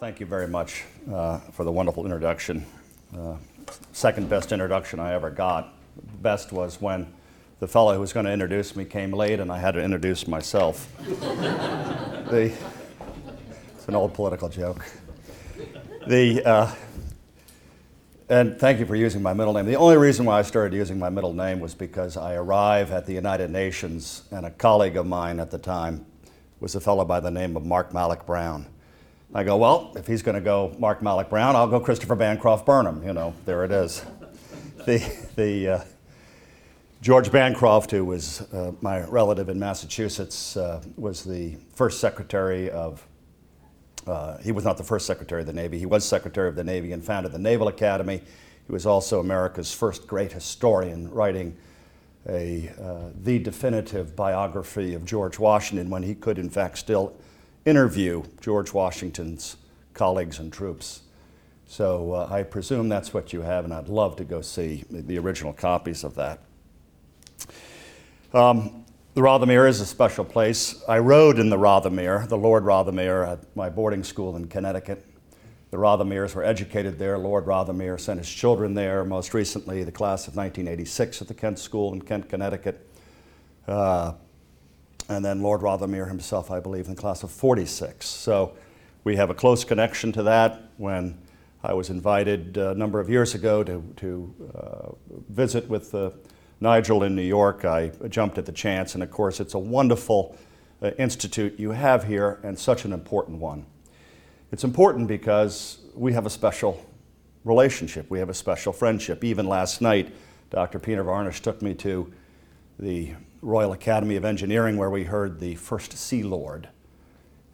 Thank 0.00 0.18
you 0.18 0.24
very 0.24 0.48
much 0.48 0.84
uh, 1.12 1.40
for 1.52 1.62
the 1.62 1.70
wonderful 1.70 2.06
introduction. 2.06 2.64
Uh, 3.14 3.36
second 3.92 4.30
best 4.30 4.50
introduction 4.50 4.98
I 4.98 5.12
ever 5.12 5.28
got. 5.28 5.74
Best 6.22 6.52
was 6.52 6.80
when 6.80 7.12
the 7.60 7.68
fellow 7.68 7.92
who 7.92 8.00
was 8.00 8.14
going 8.14 8.24
to 8.24 8.32
introduce 8.32 8.74
me 8.74 8.86
came 8.86 9.12
late 9.12 9.40
and 9.40 9.52
I 9.52 9.58
had 9.58 9.72
to 9.72 9.82
introduce 9.82 10.26
myself. 10.26 10.90
the, 11.04 12.50
it's 13.74 13.86
an 13.86 13.94
old 13.94 14.14
political 14.14 14.48
joke. 14.48 14.86
The, 16.06 16.42
uh, 16.46 16.74
and 18.30 18.58
thank 18.58 18.80
you 18.80 18.86
for 18.86 18.96
using 18.96 19.20
my 19.20 19.34
middle 19.34 19.52
name. 19.52 19.66
The 19.66 19.76
only 19.76 19.98
reason 19.98 20.24
why 20.24 20.38
I 20.38 20.42
started 20.42 20.74
using 20.74 20.98
my 20.98 21.10
middle 21.10 21.34
name 21.34 21.60
was 21.60 21.74
because 21.74 22.16
I 22.16 22.36
arrive 22.36 22.90
at 22.90 23.04
the 23.04 23.12
United 23.12 23.50
Nations 23.50 24.22
and 24.30 24.46
a 24.46 24.50
colleague 24.50 24.96
of 24.96 25.06
mine 25.06 25.38
at 25.40 25.50
the 25.50 25.58
time 25.58 26.06
was 26.58 26.74
a 26.74 26.80
fellow 26.80 27.04
by 27.04 27.20
the 27.20 27.30
name 27.30 27.54
of 27.54 27.66
Mark 27.66 27.92
Malloch 27.92 28.24
Brown. 28.24 28.66
I 29.36 29.42
go, 29.42 29.56
well, 29.56 29.92
if 29.96 30.06
he's 30.06 30.22
going 30.22 30.36
to 30.36 30.40
go 30.40 30.76
Mark 30.78 31.00
Malloch 31.00 31.28
Brown, 31.28 31.56
I'll 31.56 31.66
go 31.66 31.80
Christopher 31.80 32.14
Bancroft 32.14 32.64
Burnham. 32.64 33.02
You 33.04 33.12
know, 33.12 33.34
there 33.46 33.64
it 33.64 33.72
is. 33.72 34.04
the, 34.86 35.26
the, 35.34 35.68
uh, 35.68 35.84
George 37.02 37.32
Bancroft, 37.32 37.90
who 37.90 38.04
was 38.04 38.42
uh, 38.52 38.72
my 38.80 39.02
relative 39.06 39.48
in 39.48 39.58
Massachusetts, 39.58 40.56
uh, 40.56 40.80
was 40.96 41.24
the 41.24 41.56
first 41.74 41.98
secretary 41.98 42.70
of, 42.70 43.04
uh, 44.06 44.38
he 44.38 44.52
was 44.52 44.64
not 44.64 44.78
the 44.78 44.84
first 44.84 45.04
secretary 45.04 45.40
of 45.40 45.48
the 45.48 45.52
Navy, 45.52 45.80
he 45.80 45.86
was 45.86 46.06
secretary 46.06 46.48
of 46.48 46.54
the 46.54 46.64
Navy 46.64 46.92
and 46.92 47.04
founded 47.04 47.32
the 47.32 47.38
Naval 47.38 47.66
Academy. 47.66 48.22
He 48.66 48.72
was 48.72 48.86
also 48.86 49.18
America's 49.18 49.74
first 49.74 50.06
great 50.06 50.32
historian, 50.32 51.10
writing 51.10 51.56
a, 52.28 52.72
uh, 52.80 53.10
the 53.22 53.40
definitive 53.40 54.14
biography 54.14 54.94
of 54.94 55.04
George 55.04 55.40
Washington 55.40 55.90
when 55.90 56.04
he 56.04 56.14
could, 56.14 56.38
in 56.38 56.48
fact, 56.48 56.78
still 56.78 57.14
interview 57.64 58.22
George 58.40 58.72
Washington's 58.72 59.56
colleagues 59.94 60.38
and 60.38 60.52
troops. 60.52 61.02
So 61.66 62.12
uh, 62.12 62.28
I 62.30 62.42
presume 62.42 62.88
that's 62.88 63.14
what 63.14 63.32
you 63.32 63.40
have, 63.40 63.64
and 63.64 63.72
I'd 63.72 63.88
love 63.88 64.16
to 64.16 64.24
go 64.24 64.40
see 64.40 64.84
the 64.90 65.18
original 65.18 65.52
copies 65.52 66.04
of 66.04 66.14
that. 66.16 66.40
Um, 68.32 68.84
the 69.14 69.20
Rothermere 69.20 69.68
is 69.68 69.80
a 69.80 69.86
special 69.86 70.24
place. 70.24 70.82
I 70.88 70.98
rode 70.98 71.38
in 71.38 71.48
the 71.48 71.56
Rothermere, 71.56 72.28
the 72.28 72.36
Lord 72.36 72.64
Rothermere, 72.64 73.26
at 73.26 73.56
my 73.56 73.70
boarding 73.70 74.02
school 74.02 74.36
in 74.36 74.48
Connecticut. 74.48 75.06
The 75.70 75.76
Rothermeres 75.76 76.34
were 76.34 76.44
educated 76.44 76.98
there. 76.98 77.16
Lord 77.18 77.46
Rothermere 77.46 77.98
sent 77.98 78.18
his 78.18 78.28
children 78.28 78.74
there. 78.74 79.04
Most 79.04 79.32
recently, 79.34 79.84
the 79.84 79.92
class 79.92 80.28
of 80.28 80.36
1986 80.36 81.22
at 81.22 81.28
the 81.28 81.34
Kent 81.34 81.58
School 81.58 81.92
in 81.92 82.02
Kent, 82.02 82.28
Connecticut. 82.28 82.88
Uh, 83.66 84.12
and 85.08 85.24
then 85.24 85.42
Lord 85.42 85.60
Rothermere 85.60 86.08
himself, 86.08 86.50
I 86.50 86.60
believe, 86.60 86.86
in 86.86 86.94
the 86.94 87.00
class 87.00 87.22
of 87.22 87.30
46. 87.30 88.06
So 88.06 88.54
we 89.04 89.16
have 89.16 89.30
a 89.30 89.34
close 89.34 89.64
connection 89.64 90.12
to 90.12 90.22
that. 90.24 90.70
When 90.76 91.18
I 91.62 91.74
was 91.74 91.90
invited 91.90 92.56
a 92.56 92.74
number 92.74 93.00
of 93.00 93.10
years 93.10 93.34
ago 93.34 93.62
to, 93.64 93.82
to 93.96 94.34
uh, 94.54 95.18
visit 95.28 95.68
with 95.68 95.94
uh, 95.94 96.10
Nigel 96.60 97.02
in 97.02 97.14
New 97.14 97.22
York, 97.22 97.64
I 97.64 97.90
jumped 98.08 98.38
at 98.38 98.46
the 98.46 98.52
chance. 98.52 98.94
And 98.94 99.02
of 99.02 99.10
course, 99.10 99.40
it's 99.40 99.54
a 99.54 99.58
wonderful 99.58 100.36
uh, 100.82 100.90
institute 100.98 101.58
you 101.58 101.72
have 101.72 102.04
here 102.04 102.40
and 102.42 102.58
such 102.58 102.84
an 102.84 102.92
important 102.92 103.38
one. 103.38 103.66
It's 104.52 104.64
important 104.64 105.08
because 105.08 105.78
we 105.94 106.12
have 106.12 106.26
a 106.26 106.30
special 106.30 106.84
relationship, 107.44 108.10
we 108.10 108.18
have 108.18 108.30
a 108.30 108.34
special 108.34 108.72
friendship. 108.72 109.22
Even 109.22 109.46
last 109.46 109.82
night, 109.82 110.14
Dr. 110.50 110.78
Peter 110.78 111.02
Varnish 111.02 111.40
took 111.40 111.60
me 111.60 111.74
to 111.74 112.12
the 112.78 113.14
Royal 113.44 113.72
Academy 113.72 114.16
of 114.16 114.24
Engineering, 114.24 114.78
where 114.78 114.88
we 114.88 115.04
heard 115.04 115.38
the 115.38 115.54
first 115.56 115.92
Sea 115.98 116.22
Lord. 116.22 116.68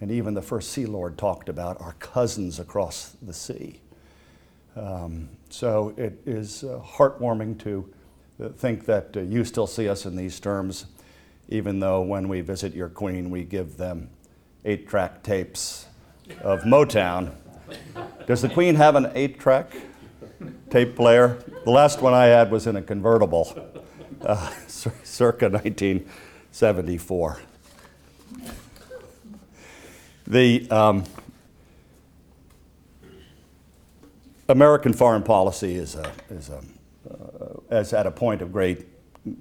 And 0.00 0.10
even 0.10 0.34
the 0.34 0.42
first 0.42 0.70
Sea 0.70 0.86
Lord 0.86 1.18
talked 1.18 1.48
about 1.48 1.80
our 1.80 1.94
cousins 1.94 2.60
across 2.60 3.16
the 3.20 3.32
sea. 3.32 3.80
Um, 4.76 5.28
so 5.50 5.92
it 5.96 6.22
is 6.24 6.62
uh, 6.62 6.80
heartwarming 6.80 7.58
to 7.64 7.92
uh, 8.42 8.48
think 8.50 8.86
that 8.86 9.16
uh, 9.16 9.20
you 9.20 9.44
still 9.44 9.66
see 9.66 9.88
us 9.88 10.06
in 10.06 10.14
these 10.14 10.38
terms, 10.38 10.86
even 11.48 11.80
though 11.80 12.00
when 12.02 12.28
we 12.28 12.40
visit 12.40 12.72
your 12.72 12.88
queen, 12.88 13.28
we 13.28 13.42
give 13.42 13.76
them 13.76 14.10
eight 14.64 14.88
track 14.88 15.24
tapes 15.24 15.86
of 16.40 16.60
Motown. 16.60 17.34
Does 18.28 18.42
the 18.42 18.48
queen 18.48 18.76
have 18.76 18.94
an 18.94 19.10
eight 19.16 19.40
track 19.40 19.72
tape 20.70 20.94
player? 20.94 21.42
The 21.64 21.70
last 21.72 22.00
one 22.00 22.14
I 22.14 22.26
had 22.26 22.52
was 22.52 22.68
in 22.68 22.76
a 22.76 22.82
convertible 22.82 23.82
uh, 24.22 24.50
circa 24.66 25.48
1974. 25.48 27.40
The 30.26 30.70
um, 30.70 31.04
American 34.48 34.92
foreign 34.92 35.22
policy 35.22 35.74
is, 35.74 35.94
a, 35.94 36.12
is, 36.30 36.50
a, 36.50 36.62
uh, 37.12 37.76
is 37.76 37.92
at 37.92 38.06
a 38.06 38.10
point 38.10 38.42
of 38.42 38.52
great, 38.52 38.86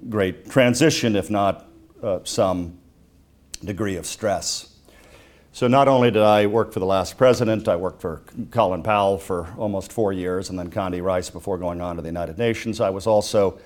great 0.08 0.50
transition, 0.50 1.16
if 1.16 1.30
not 1.30 1.66
uh, 2.02 2.20
some 2.24 2.78
degree 3.64 3.96
of 3.96 4.06
stress. 4.06 4.76
So 5.52 5.66
not 5.66 5.88
only 5.88 6.10
did 6.10 6.22
I 6.22 6.46
work 6.46 6.72
for 6.72 6.78
the 6.78 6.86
last 6.86 7.18
president, 7.18 7.66
I 7.66 7.74
worked 7.74 8.00
for 8.00 8.22
Colin 8.50 8.82
Powell 8.82 9.18
for 9.18 9.52
almost 9.58 9.92
four 9.92 10.12
years, 10.12 10.48
and 10.48 10.58
then 10.58 10.70
Condi 10.70 11.02
Rice 11.02 11.28
before 11.28 11.58
going 11.58 11.80
on 11.80 11.96
to 11.96 12.02
the 12.02 12.08
United 12.08 12.38
Nations. 12.38 12.80
I 12.80 12.90
was 12.90 13.06
also 13.06 13.58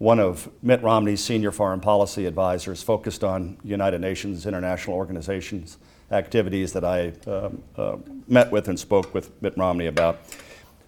one 0.00 0.18
of 0.18 0.48
Mitt 0.62 0.82
Romney's 0.82 1.22
senior 1.22 1.52
foreign 1.52 1.78
policy 1.78 2.24
advisors, 2.24 2.82
focused 2.82 3.22
on 3.22 3.58
United 3.62 4.00
Nations 4.00 4.46
international 4.46 4.96
organizations 4.96 5.76
activities 6.10 6.72
that 6.72 6.86
I 6.86 7.12
uh, 7.26 7.50
uh, 7.76 7.96
met 8.26 8.50
with 8.50 8.68
and 8.68 8.80
spoke 8.80 9.12
with 9.12 9.30
Mitt 9.42 9.58
Romney 9.58 9.88
about. 9.88 10.20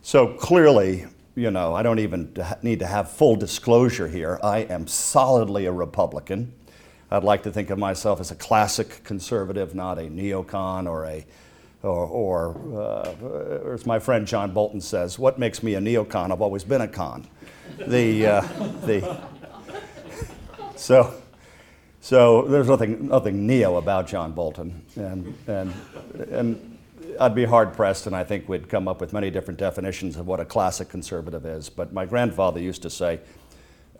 So 0.01 0.29
clearly, 0.29 1.05
you 1.35 1.51
know, 1.51 1.75
I 1.75 1.83
don't 1.83 1.99
even 1.99 2.35
need 2.63 2.79
to 2.79 2.87
have 2.87 3.11
full 3.11 3.37
disclosure 3.37 4.09
here. 4.09 4.41
I 4.43 4.61
am 4.61 4.87
solidly 4.87 5.67
a 5.67 5.73
Republican. 5.73 6.55
I'd 7.11 7.23
like 7.23 7.43
to 7.43 7.53
think 7.53 7.69
of 7.69 7.79
myself 7.79 8.19
as 8.19 8.31
a 8.31 8.35
classic 8.35 9.05
conservative, 9.05 9.75
not 9.75 9.99
a 9.99 10.05
neocon 10.05 10.89
or 10.89 11.05
a 11.05 11.27
or, 11.83 12.07
or, 12.07 12.81
uh, 12.81 13.15
or 13.27 13.75
as 13.75 13.85
my 13.85 13.99
friend 13.99 14.27
John 14.27 14.53
Bolton 14.53 14.81
says, 14.81 15.19
what 15.19 15.39
makes 15.39 15.63
me 15.63 15.75
a 15.75 15.81
neocon? 15.81 16.31
I've 16.31 16.41
always 16.41 16.65
been 16.65 16.81
a 16.81 16.89
con 16.89 17.27
the, 17.79 18.27
uh, 18.27 18.41
the 18.85 19.21
so 20.77 21.15
so 22.03 22.43
there's 22.43 22.67
nothing 22.67 23.07
nothing 23.07 23.47
neo 23.47 23.77
about 23.77 24.09
John 24.09 24.33
Bolton, 24.33 24.85
and 24.97 25.35
and 25.47 25.73
and 26.33 26.79
I'd 27.21 27.35
be 27.35 27.45
hard 27.45 27.75
pressed, 27.75 28.09
and 28.09 28.17
I 28.17 28.25
think 28.25 28.49
we'd 28.49 28.69
come 28.69 28.89
up 28.89 29.01
with 29.01 29.13
many 29.13 29.31
different 29.31 29.61
definitions 29.61 30.17
of 30.17 30.27
what 30.27 30.41
a 30.41 30.45
classic 30.45 30.89
conservative 30.89 31.47
is. 31.47 31.69
But 31.69 31.93
my 31.93 32.05
grandfather 32.05 32.59
used 32.59 32.83
to 32.83 32.91
say, 32.91 33.21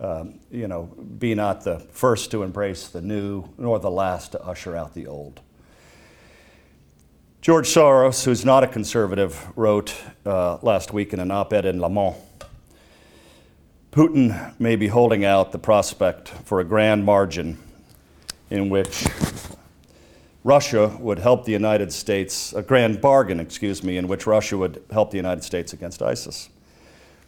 um, 0.01 0.41
you 0.51 0.67
know, 0.67 0.83
be 1.17 1.33
not 1.33 1.63
the 1.63 1.79
first 1.79 2.29
to 2.31 2.43
embrace 2.43 2.89
the 2.89 3.01
new, 3.01 3.45
nor 3.57 3.79
the 3.79 3.91
last 3.91 4.33
to 4.33 4.43
usher 4.43 4.75
out 4.75 4.93
the 4.93 5.07
old. 5.07 5.39
George 7.39 7.67
Soros, 7.67 8.25
who's 8.25 8.43
not 8.43 8.65
a 8.65 8.67
conservative, 8.67 9.57
wrote 9.57 9.95
uh, 10.25 10.57
last 10.61 10.91
week 10.91 11.13
in 11.13 11.21
an 11.21 11.31
op 11.31 11.53
ed 11.53 11.63
in 11.65 11.79
Le 11.79 11.89
Monde 11.89 12.17
Putin 13.93 14.59
may 14.59 14.75
be 14.75 14.87
holding 14.87 15.23
out 15.23 15.51
the 15.51 15.59
prospect 15.59 16.29
for 16.29 16.59
a 16.59 16.63
grand 16.63 17.05
margin 17.05 17.59
in 18.49 18.67
which 18.67 19.05
Russia 20.43 20.97
would 20.99 21.19
help 21.19 21.45
the 21.45 21.51
United 21.51 21.93
States, 21.93 22.53
a 22.53 22.63
grand 22.63 22.99
bargain, 23.01 23.39
excuse 23.39 23.83
me, 23.83 23.95
in 23.97 24.07
which 24.07 24.25
Russia 24.25 24.57
would 24.57 24.83
help 24.91 25.11
the 25.11 25.17
United 25.17 25.43
States 25.43 25.73
against 25.73 26.01
ISIS. 26.01 26.49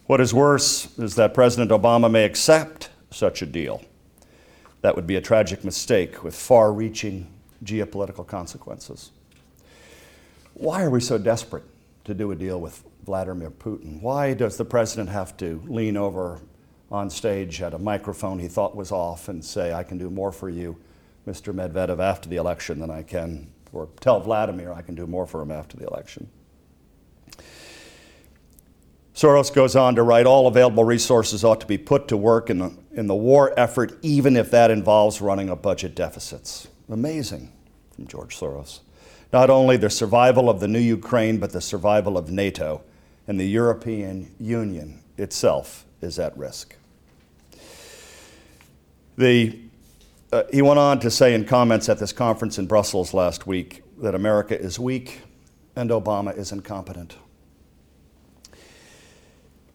What 0.06 0.20
is 0.20 0.34
worse 0.34 0.98
is 0.98 1.14
that 1.14 1.34
President 1.34 1.70
Obama 1.70 2.10
may 2.10 2.24
accept 2.24 2.90
such 3.12 3.42
a 3.42 3.46
deal. 3.46 3.84
That 4.80 4.96
would 4.96 5.06
be 5.06 5.14
a 5.14 5.20
tragic 5.20 5.62
mistake 5.62 6.24
with 6.24 6.34
far 6.34 6.72
reaching 6.72 7.28
geopolitical 7.62 8.26
consequences. 8.26 9.12
Why 10.54 10.82
are 10.82 10.90
we 10.90 11.00
so 11.00 11.16
desperate 11.16 11.64
to 12.06 12.12
do 12.12 12.32
a 12.32 12.34
deal 12.34 12.60
with 12.60 12.82
Vladimir 13.04 13.52
Putin? 13.52 14.02
Why 14.02 14.34
does 14.34 14.56
the 14.56 14.64
president 14.64 15.10
have 15.10 15.36
to 15.36 15.62
lean 15.68 15.96
over 15.96 16.40
on 16.90 17.10
stage 17.10 17.60
at 17.62 17.74
a 17.74 17.78
microphone 17.78 18.38
he 18.38 18.48
thought 18.48 18.76
was 18.76 18.92
off 18.92 19.28
and 19.28 19.44
say, 19.44 19.72
I 19.72 19.82
can 19.82 19.98
do 19.98 20.10
more 20.10 20.32
for 20.32 20.48
you, 20.48 20.76
Mr. 21.26 21.52
Medvedev, 21.52 21.98
after 21.98 22.28
the 22.28 22.36
election 22.36 22.78
than 22.78 22.90
I 22.90 23.02
can, 23.02 23.50
or 23.72 23.88
tell 24.00 24.20
Vladimir 24.20 24.72
I 24.72 24.82
can 24.82 24.94
do 24.94 25.06
more 25.06 25.26
for 25.26 25.42
him 25.42 25.50
after 25.50 25.76
the 25.76 25.86
election. 25.86 26.28
Soros 29.14 29.52
goes 29.52 29.74
on 29.74 29.94
to 29.94 30.02
write 30.02 30.26
all 30.26 30.46
available 30.46 30.84
resources 30.84 31.42
ought 31.42 31.60
to 31.62 31.66
be 31.66 31.78
put 31.78 32.06
to 32.08 32.16
work 32.18 32.50
in 32.50 32.58
the, 32.58 32.76
in 32.92 33.06
the 33.06 33.14
war 33.14 33.58
effort, 33.58 33.98
even 34.02 34.36
if 34.36 34.50
that 34.50 34.70
involves 34.70 35.22
running 35.22 35.48
up 35.48 35.62
budget 35.62 35.94
deficits. 35.94 36.68
Amazing 36.90 37.50
from 37.94 38.06
George 38.06 38.38
Soros. 38.38 38.80
Not 39.32 39.48
only 39.48 39.78
the 39.78 39.88
survival 39.90 40.50
of 40.50 40.60
the 40.60 40.68
new 40.68 40.78
Ukraine, 40.78 41.38
but 41.38 41.52
the 41.52 41.62
survival 41.62 42.18
of 42.18 42.30
NATO 42.30 42.82
and 43.26 43.40
the 43.40 43.48
European 43.48 44.34
Union 44.38 45.02
itself 45.16 45.85
is 46.00 46.18
at 46.18 46.36
risk. 46.36 46.76
The, 49.16 49.58
uh, 50.32 50.42
he 50.52 50.60
went 50.62 50.78
on 50.78 51.00
to 51.00 51.10
say 51.10 51.34
in 51.34 51.44
comments 51.44 51.88
at 51.88 51.98
this 51.98 52.12
conference 52.12 52.58
in 52.58 52.66
Brussels 52.66 53.14
last 53.14 53.46
week 53.46 53.82
that 54.02 54.14
America 54.14 54.58
is 54.58 54.78
weak 54.78 55.22
and 55.74 55.90
Obama 55.90 56.36
is 56.36 56.52
incompetent. 56.52 57.16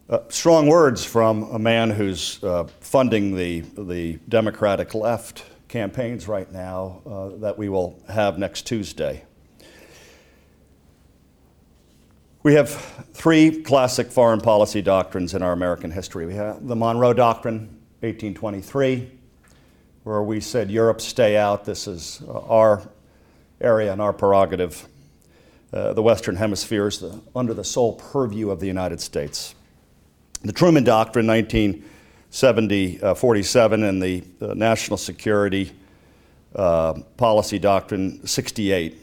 Uh, 0.10 0.20
strong 0.28 0.68
words 0.68 1.06
from 1.06 1.44
a 1.44 1.60
man 1.60 1.90
who's 1.90 2.44
uh, 2.44 2.66
funding 2.82 3.36
the, 3.36 3.62
the 3.78 4.20
Democratic 4.28 4.94
left 4.94 5.46
campaigns 5.70 6.28
right 6.28 6.52
now 6.52 7.02
uh, 7.06 7.30
that 7.40 7.58
we 7.58 7.70
will 7.70 7.98
have 8.10 8.38
next 8.38 8.68
Tuesday. 8.68 9.24
We 12.44 12.56
have 12.56 12.72
three 13.14 13.62
classic 13.62 14.12
foreign 14.12 14.42
policy 14.42 14.82
doctrines 14.82 15.36
in 15.36 15.44
our 15.44 15.52
American 15.52 15.92
history. 15.92 16.26
We 16.26 16.34
have 16.34 16.68
the 16.68 16.76
Monroe 16.76 17.14
Doctrine, 17.14 17.68
1823, 18.00 19.12
where 20.06 20.24
we 20.24 20.42
said, 20.42 20.72
Europe, 20.72 21.02
stay 21.02 21.38
out. 21.38 21.66
This 21.66 21.86
is 21.86 22.24
uh, 22.28 22.40
our 22.40 22.82
area 23.60 23.94
and 23.94 24.02
our 24.02 24.12
prerogative. 24.12 24.88
Uh, 25.72 25.94
the 25.94 26.02
Western 26.02 26.36
Hemisphere 26.36 26.88
is 26.88 26.98
the, 26.98 27.22
under 27.36 27.54
the 27.54 27.64
sole 27.64 27.94
purview 27.94 28.50
of 28.50 28.60
the 28.60 28.66
United 28.66 29.02
States. 29.02 29.54
The 30.42 30.52
Truman 30.52 30.84
Doctrine, 30.84 31.28
1947, 31.28 33.84
and 33.84 34.02
the, 34.02 34.24
the 34.40 34.56
National 34.56 34.98
Security 34.98 35.72
uh, 36.56 36.94
Policy 37.18 37.60
Doctrine, 37.60 38.26
68, 38.26 38.98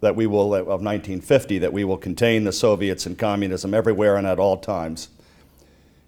that 0.00 0.16
we 0.16 0.26
will, 0.26 0.54
of 0.54 0.66
1950, 0.66 1.58
that 1.58 1.72
we 1.72 1.84
will 1.84 1.96
contain 1.96 2.44
the 2.44 2.52
Soviets 2.52 3.06
and 3.06 3.18
communism 3.18 3.74
everywhere 3.74 4.16
and 4.16 4.26
at 4.26 4.38
all 4.38 4.56
times. 4.56 5.08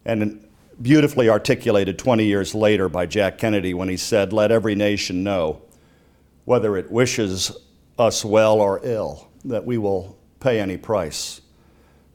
And 0.04 0.46
beautifully 0.80 1.28
articulated 1.28 1.98
20 1.98 2.24
years 2.24 2.54
later 2.54 2.88
by 2.88 3.06
Jack 3.06 3.38
Kennedy 3.38 3.74
when 3.74 3.88
he 3.88 3.96
said, 3.96 4.32
Let 4.32 4.50
every 4.50 4.74
nation 4.74 5.22
know, 5.22 5.62
whether 6.44 6.76
it 6.76 6.90
wishes 6.90 7.56
us 7.98 8.24
well 8.24 8.60
or 8.60 8.80
ill, 8.82 9.28
that 9.44 9.64
we 9.64 9.78
will 9.78 10.16
pay 10.40 10.58
any 10.58 10.76
price, 10.76 11.40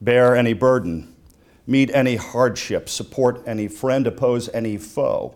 bear 0.01 0.35
any 0.35 0.53
burden 0.53 1.13
meet 1.67 1.91
any 1.93 2.15
hardship, 2.15 2.87
support 2.87 3.43
any 3.45 3.67
friend, 3.67 4.07
oppose 4.07 4.49
any 4.49 4.77
foe, 4.77 5.35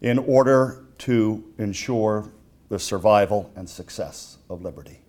in 0.00 0.18
order 0.18 0.84
to 0.98 1.44
ensure 1.58 2.32
the 2.70 2.78
survival 2.78 3.52
and 3.54 3.68
success 3.68 4.38
of 4.48 4.62
liberty. 4.62 5.01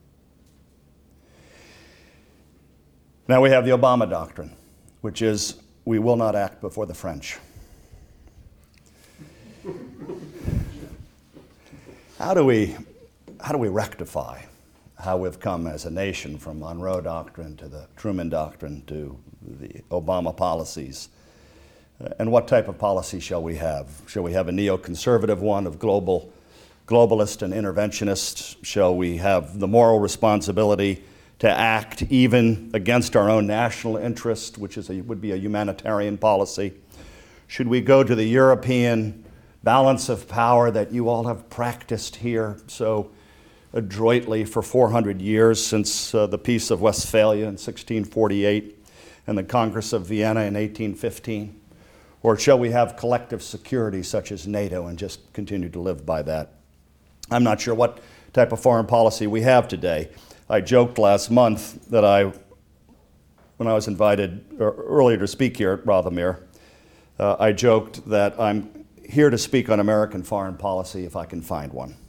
Now 3.28 3.42
we 3.42 3.50
have 3.50 3.66
the 3.66 3.72
Obama 3.72 4.10
Doctrine, 4.10 4.56
which 5.02 5.22
is 5.22 5.56
we 5.86 6.00
will 6.00 6.18
not 6.18 6.36
act 6.36 6.62
before 6.62 6.86
the 6.86 6.94
French. 6.94 7.38
How 12.20 12.34
do 12.34 12.46
we, 12.46 12.76
how 13.40 13.52
do 13.52 13.58
we 13.58 13.70
rectify 13.70 14.42
how 15.04 15.18
we've 15.18 15.40
come 15.40 15.68
as 15.68 15.84
a 15.84 15.92
nation 15.92 16.38
from 16.38 16.60
Monroe 16.60 17.02
Doctrine 17.02 17.58
to 17.58 17.68
the 17.68 17.88
Truman 17.98 18.30
Doctrine 18.30 18.84
to 18.88 19.20
the 19.42 19.82
Obama 19.92 20.36
policies. 20.36 21.10
Uh, 22.02 22.10
and 22.20 22.32
what 22.32 22.48
type 22.48 22.70
of 22.70 22.78
policy 22.78 23.20
shall 23.20 23.44
we 23.44 23.56
have? 23.58 23.90
Shall 24.08 24.24
we 24.24 24.32
have 24.32 24.48
a 24.48 24.52
neoconservative 24.52 25.40
one 25.40 25.68
of 25.68 25.78
global, 25.78 26.32
globalist 26.88 27.42
and 27.42 27.54
interventionist? 27.54 28.64
Shall 28.64 28.96
we 28.96 29.18
have 29.18 29.60
the 29.60 29.68
moral 29.68 30.00
responsibility 30.00 31.04
to 31.44 31.52
act 31.52 32.04
even 32.04 32.72
against 32.74 33.18
our 33.18 33.30
own 33.30 33.46
national 33.46 33.98
interest, 33.98 34.58
which 34.58 34.78
is 34.78 34.90
a, 34.90 35.02
would 35.02 35.20
be 35.20 35.34
a 35.34 35.36
humanitarian 35.36 36.18
policy? 36.18 36.72
Should 37.48 37.68
we 37.68 37.82
go 37.82 38.02
to 38.02 38.16
the 38.16 38.24
European 38.24 39.26
balance 39.62 40.08
of 40.08 40.30
power 40.30 40.72
that 40.72 40.94
you 40.94 41.10
all 41.10 41.26
have 41.26 41.50
practiced 41.50 42.16
here? 42.16 42.58
So 42.68 43.12
adroitly 43.74 44.46
for 44.46 44.62
400 44.62 45.22
years 45.22 45.62
since 45.66 46.16
uh, 46.16 46.28
the 46.28 46.38
Peace 46.38 46.72
of 46.72 46.80
Westphalia 46.80 47.42
in 47.42 47.58
1648 47.58 48.82
and 49.28 49.38
the 49.38 49.44
Congress 49.44 49.92
of 49.92 50.06
Vienna 50.06 50.46
in 50.46 50.54
1815? 50.54 51.60
Or 52.22 52.38
shall 52.38 52.58
we 52.58 52.72
have 52.72 52.96
collective 52.96 53.44
security 53.44 54.02
such 54.02 54.32
as 54.32 54.48
NATO 54.48 54.88
and 54.88 54.98
just 54.98 55.34
continue 55.34 55.68
to 55.68 55.80
live 55.82 56.06
by 56.06 56.22
that? 56.22 56.54
I'm 57.30 57.44
not 57.44 57.60
sure 57.60 57.76
what 57.76 58.00
type 58.32 58.54
of 58.54 58.62
foreign 58.62 58.86
policy 58.86 59.28
we 59.28 59.42
have 59.42 59.68
today. 59.68 60.10
I 60.54 60.62
joked 60.62 61.00
last 61.00 61.32
month 61.32 61.90
that 61.90 62.06
I, 62.06 62.32
when 63.58 63.68
I 63.68 63.74
was 63.74 63.88
invited 63.88 64.46
earlier 64.60 65.18
to 65.18 65.26
speak 65.26 65.58
here 65.58 65.72
at 65.72 65.84
Rothermere, 65.84 66.44
uh, 67.18 67.38
I 67.40 67.54
joked 67.54 68.08
that 68.08 68.40
I'm 68.40 68.86
here 69.04 69.32
to 69.32 69.38
speak 69.40 69.72
on 69.72 69.80
American 69.80 70.22
foreign 70.22 70.56
policy 70.56 71.06
if 71.06 71.16
I 71.16 71.26
can 71.26 71.42
find 71.42 71.74
one. 71.74 71.96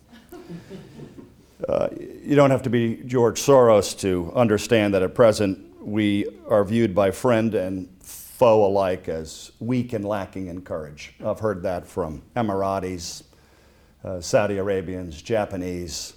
Uh, 1.67 1.89
you 2.23 2.37
don't 2.37 2.51
have 2.51 2.63
to 2.63 2.69
be 2.69 2.97
George 3.07 3.41
Soros 3.41 3.99
to 4.01 4.31
understand 4.35 4.93
that 4.93 5.03
at 5.03 5.15
present 5.15 5.59
we 5.81 6.27
are 6.47 6.63
viewed 6.63 6.95
by 6.95 7.11
friend 7.11 7.55
and 7.55 7.89
foe 8.03 8.67
alike 8.67 9.09
as 9.09 9.51
weak 9.61 9.95
and 9.95 10.05
lacking 10.05 10.49
in 10.49 10.61
courage. 10.61 11.15
I've 11.25 11.39
heard 11.39 11.63
that 11.63 11.87
from 11.87 12.21
Emiratis, 12.37 13.23
uh, 14.05 14.21
Saudi 14.21 14.59
Arabians, 14.59 15.23
Japanese. 15.23 16.17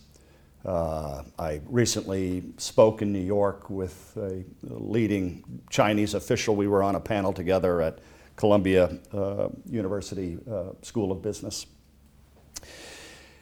Uh, 0.65 1.23
I 1.39 1.61
recently 1.65 2.43
spoke 2.57 3.01
in 3.01 3.13
New 3.13 3.23
York 3.23 3.69
with 3.69 4.17
a 4.17 4.43
leading 4.63 5.43
Chinese 5.69 6.13
official. 6.13 6.55
We 6.55 6.67
were 6.67 6.83
on 6.83 6.95
a 6.95 6.99
panel 6.99 7.31
together 7.31 7.81
at 7.81 7.99
Columbia 8.35 8.97
uh, 9.13 9.49
University 9.69 10.37
uh, 10.49 10.71
School 10.81 11.11
of 11.11 11.21
Business. 11.21 11.65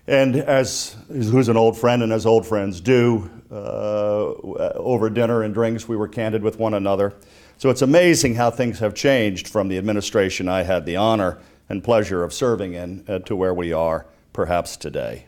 And 0.07 0.35
as 0.35 0.95
who's 1.07 1.50
an 1.50 1.57
old 1.57 1.77
friend, 1.77 2.03
and 2.03 2.13
as 2.13 2.27
old 2.27 2.45
friends 2.45 2.79
do, 2.79 3.29
uh, 3.51 4.33
over 4.75 5.09
dinner 5.09 5.41
and 5.41 5.53
drinks, 5.53 5.88
we 5.88 5.97
were 5.97 6.07
candid 6.07 6.44
with 6.44 6.59
one 6.59 6.75
another. 6.75 7.13
So 7.57 7.69
it's 7.69 7.81
amazing 7.81 8.35
how 8.35 8.51
things 8.51 8.79
have 8.79 8.94
changed 8.94 9.47
from 9.47 9.67
the 9.67 9.77
administration 9.77 10.47
I 10.47 10.63
had 10.63 10.85
the 10.85 10.97
honor 10.97 11.39
and 11.69 11.83
pleasure 11.83 12.23
of 12.23 12.33
serving 12.33 12.73
in 12.73 13.03
uh, 13.07 13.19
to 13.19 13.35
where 13.35 13.53
we 13.53 13.73
are 13.73 14.06
perhaps 14.33 14.77
today. 14.77 15.25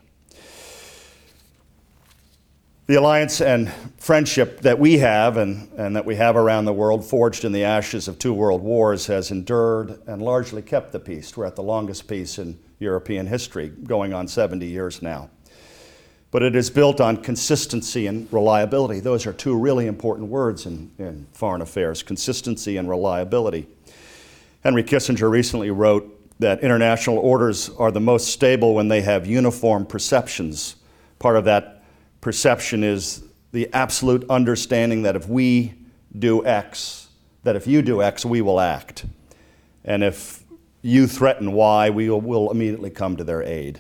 The 2.88 2.96
alliance 2.96 3.42
and 3.42 3.70
friendship 3.98 4.62
that 4.62 4.80
we 4.80 5.00
have 5.00 5.36
and, 5.36 5.70
and 5.74 5.94
that 5.98 6.06
we 6.06 6.16
have 6.16 6.38
around 6.38 6.64
the 6.64 6.72
world, 6.72 7.04
forged 7.04 7.44
in 7.44 7.52
the 7.52 7.66
ashes 7.66 8.08
of 8.08 8.18
two 8.18 8.34
world 8.34 8.62
wars, 8.64 9.08
has 9.08 9.30
endured 9.30 10.00
and 10.08 10.22
largely 10.22 10.62
kept 10.62 10.94
the 10.94 11.00
peace. 11.00 11.36
We're 11.36 11.48
at 11.48 11.58
the 11.58 11.64
longest 11.64 12.08
peace 12.08 12.40
in 12.40 12.58
European 12.80 13.28
history, 13.28 13.68
going 13.68 14.14
on 14.14 14.30
70 14.30 14.66
years 14.66 15.02
now. 15.02 15.30
But 16.32 16.44
it 16.44 16.56
is 16.56 16.70
built 16.70 17.02
on 17.02 17.18
consistency 17.18 18.08
and 18.08 18.32
reliability. 18.32 19.02
Those 19.02 19.28
are 19.28 19.34
two 19.34 19.58
really 19.58 19.86
important 19.86 20.30
words 20.30 20.66
in, 20.66 20.90
in 20.98 21.28
foreign 21.34 21.62
affairs 21.62 22.04
consistency 22.04 22.78
and 22.78 22.90
reliability. 22.90 23.68
Henry 24.64 24.84
Kissinger 24.84 25.30
recently 25.30 25.72
wrote 25.72 26.14
that 26.40 26.62
international 26.62 27.18
orders 27.18 27.68
are 27.68 27.92
the 27.92 28.00
most 28.00 28.30
stable 28.30 28.74
when 28.74 28.88
they 28.88 29.02
have 29.02 29.28
uniform 29.28 29.86
perceptions. 29.86 30.78
Part 31.20 31.36
of 31.36 31.44
that 31.44 31.77
perception 32.28 32.84
is 32.84 33.24
the 33.54 33.70
absolute 33.72 34.30
understanding 34.30 35.04
that 35.04 35.16
if 35.16 35.30
we 35.30 35.74
do 36.20 36.46
X, 36.46 37.08
that 37.44 37.56
if 37.56 37.66
you 37.66 37.82
do 37.82 38.02
X, 38.02 38.26
we 38.26 38.42
will 38.42 38.60
act. 38.60 39.06
And 39.86 40.04
if 40.04 40.44
you 40.82 41.08
threaten 41.08 41.54
Y, 41.54 41.90
we 41.90 42.10
will, 42.10 42.52
immediately 42.52 42.90
come 42.90 43.16
to 43.16 43.24
their 43.24 43.42
aid. 43.42 43.80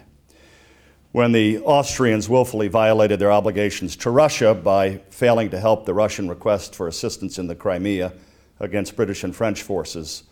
When 1.11 1.33
the 1.33 1.59
Austrians 1.59 2.29
willfully 2.29 2.69
violated 2.69 3.19
their 3.19 3.33
obligations 3.33 3.97
to 3.97 4.11
Russia 4.11 4.53
by 4.53 5.01
failing 5.09 5.49
to 5.49 5.59
help 5.59 5.85
the 5.85 5.93
Russian 5.93 6.29
request 6.29 6.73
for 6.73 6.87
assistance 6.87 7.37
in 7.37 7.47
the 7.47 7.55
Crimea 7.55 8.13
against 8.61 8.95
British 8.95 9.25
and 9.25 9.35
French 9.35 9.61
forces, 9.61 10.23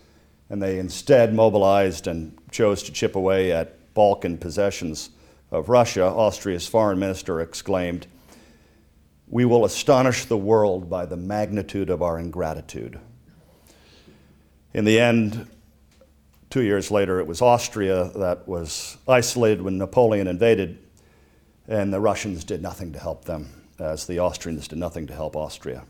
and 0.50 0.64
they 0.64 0.80
instead 0.80 1.34
mobilized 1.34 2.08
and 2.08 2.38
chose 2.50 2.82
to 2.84 2.94
chip 2.94 3.18
away 3.18 3.52
at 3.52 3.94
Balkan 3.94 4.38
possessions 4.38 5.10
of 5.56 5.70
Russia, 5.70 6.06
Austria's 6.06 6.68
foreign 6.68 7.00
minister 7.00 7.42
exclaimed, 7.42 8.08
We 9.28 9.46
will 9.46 9.66
astonish 9.66 10.26
the 10.26 10.38
world 10.38 10.90
by 10.90 11.06
the 11.06 11.18
magnitude 11.18 11.90
of 11.90 12.02
our 12.02 12.20
ingratitude. 12.20 13.00
In 14.74 14.86
the 14.86 15.00
end, 15.00 15.48
Two 16.56 16.62
years 16.62 16.90
later, 16.90 17.20
it 17.20 17.28
was 17.28 17.42
Austria 17.42 18.12
that 18.16 18.48
was 18.48 18.96
isolated 19.10 19.62
when 19.62 19.78
Napoleon 19.78 20.26
invaded, 20.26 20.78
and 21.68 21.92
the 21.92 22.00
Russians 22.00 22.46
did 22.46 22.62
nothing 22.62 22.94
to 22.94 23.00
help 23.00 23.26
them, 23.26 23.50
as 23.78 24.08
the 24.08 24.22
Austrians 24.22 24.70
did 24.70 24.78
nothing 24.78 25.06
to 25.08 25.14
help 25.14 25.36
Austria. 25.36 25.84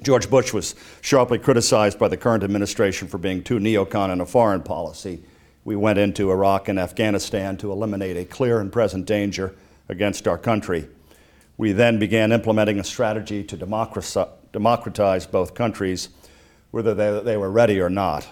George 0.00 0.30
Bush 0.30 0.54
was 0.54 0.74
sharply 1.02 1.38
criticized 1.38 1.98
by 1.98 2.08
the 2.08 2.16
current 2.16 2.44
administration 2.44 3.08
for 3.08 3.18
being 3.18 3.42
too 3.42 3.58
neocon 3.58 4.10
in 4.10 4.22
a 4.22 4.24
foreign 4.24 4.62
policy. 4.62 5.22
We 5.68 5.76
went 5.76 5.98
into 5.98 6.30
Iraq 6.30 6.68
and 6.68 6.78
Afghanistan 6.78 7.58
to 7.58 7.70
eliminate 7.70 8.16
a 8.16 8.24
clear 8.24 8.58
and 8.58 8.72
present 8.72 9.04
danger 9.04 9.54
against 9.86 10.26
our 10.26 10.38
country. 10.38 10.88
We 11.58 11.72
then 11.72 11.98
began 11.98 12.32
implementing 12.32 12.80
a 12.80 12.84
strategy 12.84 13.44
to 13.44 13.56
democratize 14.50 15.26
both 15.26 15.52
countries, 15.52 16.08
whether 16.70 17.20
they, 17.20 17.36
were 17.36 17.50
ready 17.50 17.82
or 17.82 17.90
not 17.90 18.26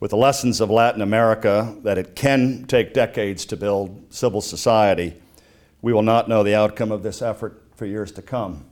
with 0.00 0.10
the 0.10 0.16
lessons 0.16 0.60
of 0.60 0.68
Latin 0.68 1.00
America 1.00 1.76
that 1.84 1.96
it 1.96 2.16
can 2.16 2.64
take 2.64 2.92
decades 2.92 3.46
to 3.46 3.56
build 3.56 4.12
civil 4.12 4.40
society, 4.40 5.14
we 5.80 5.92
will 5.92 6.02
not 6.02 6.28
know 6.28 6.42
the 6.42 6.56
outcome 6.56 6.90
of 6.90 7.04
this 7.04 7.22
effort 7.22 7.62
for 7.76 7.86
years 7.86 8.10
to 8.10 8.20
come. 8.20 8.64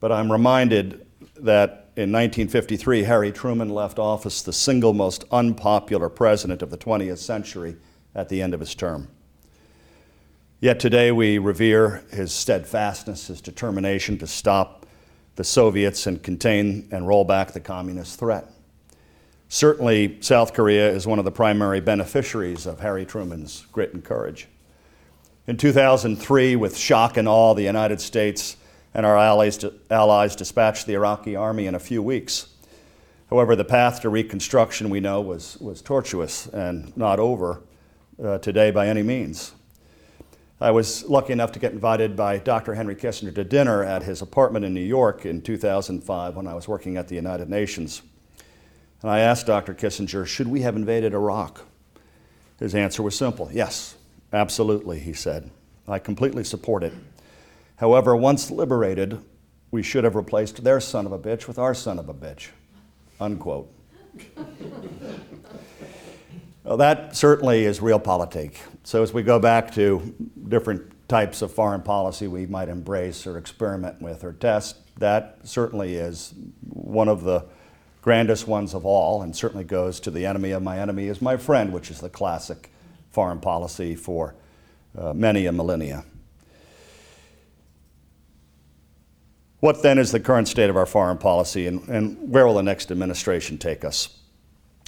but 0.00 0.10
I'm 0.10 0.32
reminded 0.32 1.06
that 1.36 1.79
in 1.96 2.12
1953, 2.12 3.02
Harry 3.02 3.32
Truman 3.32 3.68
left 3.68 3.98
office 3.98 4.42
the 4.42 4.52
single 4.52 4.94
most 4.94 5.24
unpopular 5.32 6.08
president 6.08 6.62
of 6.62 6.70
the 6.70 6.78
20th 6.78 7.18
century 7.18 7.76
at 8.14 8.28
the 8.28 8.40
end 8.40 8.54
of 8.54 8.60
his 8.60 8.74
term. 8.74 9.08
Yet 10.60 10.78
today 10.78 11.10
we 11.10 11.38
revere 11.38 12.04
his 12.12 12.32
steadfastness, 12.32 13.26
his 13.26 13.40
determination 13.40 14.18
to 14.18 14.26
stop 14.26 14.86
the 15.36 15.44
Soviets 15.44 16.06
and 16.06 16.22
contain 16.22 16.86
and 16.90 17.08
roll 17.08 17.24
back 17.24 17.52
the 17.52 17.60
communist 17.60 18.18
threat. 18.18 18.46
Certainly, 19.48 20.18
South 20.20 20.52
Korea 20.52 20.90
is 20.90 21.06
one 21.06 21.18
of 21.18 21.24
the 21.24 21.32
primary 21.32 21.80
beneficiaries 21.80 22.66
of 22.66 22.80
Harry 22.80 23.04
Truman's 23.04 23.66
grit 23.72 23.92
and 23.94 24.04
courage. 24.04 24.46
In 25.48 25.56
2003, 25.56 26.54
with 26.54 26.76
shock 26.76 27.16
and 27.16 27.26
awe, 27.26 27.54
the 27.54 27.64
United 27.64 28.00
States 28.00 28.56
and 28.94 29.06
our 29.06 29.16
allies, 29.16 29.64
allies 29.90 30.36
dispatched 30.36 30.86
the 30.86 30.94
Iraqi 30.94 31.36
army 31.36 31.66
in 31.66 31.74
a 31.74 31.78
few 31.78 32.02
weeks. 32.02 32.48
However, 33.28 33.54
the 33.54 33.64
path 33.64 34.00
to 34.02 34.08
reconstruction, 34.08 34.90
we 34.90 35.00
know, 35.00 35.20
was, 35.20 35.56
was 35.58 35.80
tortuous 35.80 36.46
and 36.48 36.96
not 36.96 37.20
over 37.20 37.62
uh, 38.22 38.38
today 38.38 38.70
by 38.70 38.88
any 38.88 39.02
means. 39.02 39.52
I 40.60 40.72
was 40.72 41.08
lucky 41.08 41.32
enough 41.32 41.52
to 41.52 41.58
get 41.58 41.72
invited 41.72 42.16
by 42.16 42.36
Dr. 42.36 42.74
Henry 42.74 42.94
Kissinger 42.94 43.34
to 43.34 43.44
dinner 43.44 43.82
at 43.82 44.02
his 44.02 44.20
apartment 44.20 44.64
in 44.64 44.74
New 44.74 44.80
York 44.80 45.24
in 45.24 45.40
2005 45.40 46.36
when 46.36 46.46
I 46.46 46.54
was 46.54 46.68
working 46.68 46.98
at 46.98 47.08
the 47.08 47.14
United 47.14 47.48
Nations. 47.48 48.02
And 49.00 49.10
I 49.10 49.20
asked 49.20 49.46
Dr. 49.46 49.72
Kissinger, 49.72 50.26
should 50.26 50.48
we 50.48 50.60
have 50.60 50.76
invaded 50.76 51.14
Iraq? 51.14 51.64
His 52.58 52.74
answer 52.74 53.02
was 53.02 53.16
simple 53.16 53.48
yes, 53.50 53.96
absolutely, 54.32 54.98
he 54.98 55.14
said. 55.14 55.50
I 55.88 55.98
completely 55.98 56.44
support 56.44 56.82
it. 56.82 56.92
However, 57.80 58.14
once 58.14 58.50
liberated, 58.50 59.24
we 59.70 59.82
should 59.82 60.04
have 60.04 60.14
replaced 60.14 60.62
their 60.62 60.80
son 60.80 61.06
of 61.06 61.12
a 61.12 61.18
bitch 61.18 61.48
with 61.48 61.58
our 61.58 61.72
son 61.72 61.98
of 61.98 62.10
a 62.10 62.14
bitch. 62.14 62.48
Unquote. 63.18 63.72
well, 66.62 66.76
that 66.76 67.16
certainly 67.16 67.64
is 67.64 67.80
realpolitik. 67.80 68.56
So, 68.84 69.02
as 69.02 69.14
we 69.14 69.22
go 69.22 69.38
back 69.38 69.72
to 69.76 70.14
different 70.46 70.92
types 71.08 71.40
of 71.40 71.54
foreign 71.54 71.80
policy 71.80 72.26
we 72.26 72.44
might 72.44 72.68
embrace 72.68 73.26
or 73.26 73.38
experiment 73.38 74.02
with 74.02 74.24
or 74.24 74.34
test, 74.34 74.76
that 74.98 75.38
certainly 75.44 75.94
is 75.94 76.34
one 76.68 77.08
of 77.08 77.24
the 77.24 77.46
grandest 78.02 78.46
ones 78.46 78.74
of 78.74 78.84
all, 78.84 79.22
and 79.22 79.34
certainly 79.34 79.64
goes 79.64 80.00
to 80.00 80.10
the 80.10 80.26
enemy 80.26 80.50
of 80.50 80.62
my 80.62 80.78
enemy 80.78 81.06
is 81.06 81.22
my 81.22 81.38
friend, 81.38 81.72
which 81.72 81.90
is 81.90 82.00
the 82.00 82.10
classic 82.10 82.70
foreign 83.10 83.40
policy 83.40 83.94
for 83.94 84.34
uh, 84.98 85.14
many 85.14 85.46
a 85.46 85.52
millennia. 85.52 86.04
What 89.60 89.82
then 89.82 89.98
is 89.98 90.10
the 90.10 90.20
current 90.20 90.48
state 90.48 90.70
of 90.70 90.76
our 90.76 90.86
foreign 90.86 91.18
policy, 91.18 91.66
and, 91.66 91.86
and 91.88 92.30
where 92.30 92.46
will 92.46 92.54
the 92.54 92.62
next 92.62 92.90
administration 92.90 93.58
take 93.58 93.84
us? 93.84 94.18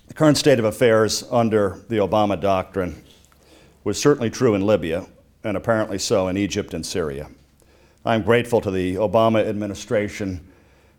The 0.08 0.14
current 0.14 0.38
state 0.38 0.58
of 0.58 0.64
affairs 0.64 1.24
under 1.30 1.80
the 1.88 1.96
Obama 1.96 2.40
doctrine 2.40 3.04
was 3.84 4.00
certainly 4.00 4.30
true 4.30 4.54
in 4.54 4.62
Libya, 4.62 5.06
and 5.44 5.58
apparently 5.58 5.98
so 5.98 6.28
in 6.28 6.38
Egypt 6.38 6.72
and 6.72 6.86
Syria. 6.86 7.28
I'm 8.04 8.22
grateful 8.22 8.62
to 8.62 8.70
the 8.70 8.94
Obama 8.94 9.46
administration 9.46 10.40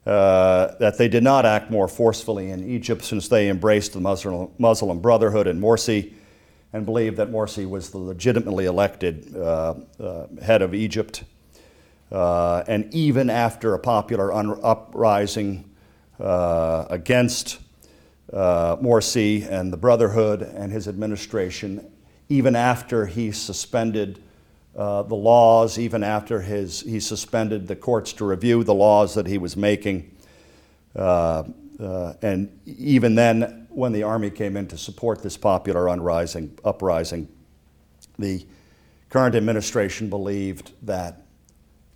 uh, 0.05 0.75
that 0.79 0.97
they 0.97 1.07
did 1.07 1.23
not 1.23 1.45
act 1.45 1.71
more 1.71 1.87
forcefully 1.87 2.51
in 2.51 2.69
Egypt 2.69 3.03
since 3.03 3.27
they 3.27 3.49
embraced 3.49 3.93
the 3.93 4.01
Muslim, 4.01 4.49
Muslim 4.57 4.99
Brotherhood 4.99 5.47
and 5.47 5.61
Morsi 5.61 6.13
and 6.73 6.85
believed 6.85 7.17
that 7.17 7.29
Morsi 7.29 7.69
was 7.69 7.91
the 7.91 7.97
legitimately 7.97 8.65
elected 8.65 9.35
uh, 9.35 9.75
uh, 9.99 10.27
head 10.41 10.61
of 10.61 10.73
Egypt. 10.73 11.23
Uh, 12.13 12.63
and 12.67 12.93
even 12.93 13.27
after 13.27 13.73
a 13.73 13.79
popular 13.79 14.31
un- 14.31 14.59
uprising 14.61 15.67
uh, 16.19 16.85
against 16.91 17.59
uh, 18.31 18.75
Morsi 18.77 19.49
and 19.49 19.73
the 19.73 19.77
Brotherhood 19.77 20.43
and 20.43 20.71
his 20.71 20.87
administration, 20.87 21.91
even 22.29 22.55
after 22.55 23.07
he 23.07 23.31
suspended 23.31 24.21
uh, 24.75 25.01
the 25.03 25.15
laws, 25.15 25.79
even 25.79 26.03
after 26.03 26.41
his, 26.41 26.81
he 26.81 26.99
suspended 26.99 27.67
the 27.67 27.75
courts 27.75 28.13
to 28.13 28.25
review 28.25 28.63
the 28.63 28.73
laws 28.73 29.15
that 29.15 29.25
he 29.25 29.39
was 29.39 29.57
making, 29.57 30.15
uh, 30.95 31.43
uh, 31.79 32.13
and 32.21 32.59
even 32.65 33.15
then, 33.15 33.67
when 33.69 33.91
the 33.91 34.03
army 34.03 34.29
came 34.29 34.55
in 34.55 34.67
to 34.67 34.77
support 34.77 35.23
this 35.23 35.35
popular 35.35 35.89
uprising, 35.89 36.55
uprising 36.63 37.27
the 38.19 38.45
current 39.09 39.33
administration 39.33 40.09
believed 40.09 40.71
that 40.83 41.22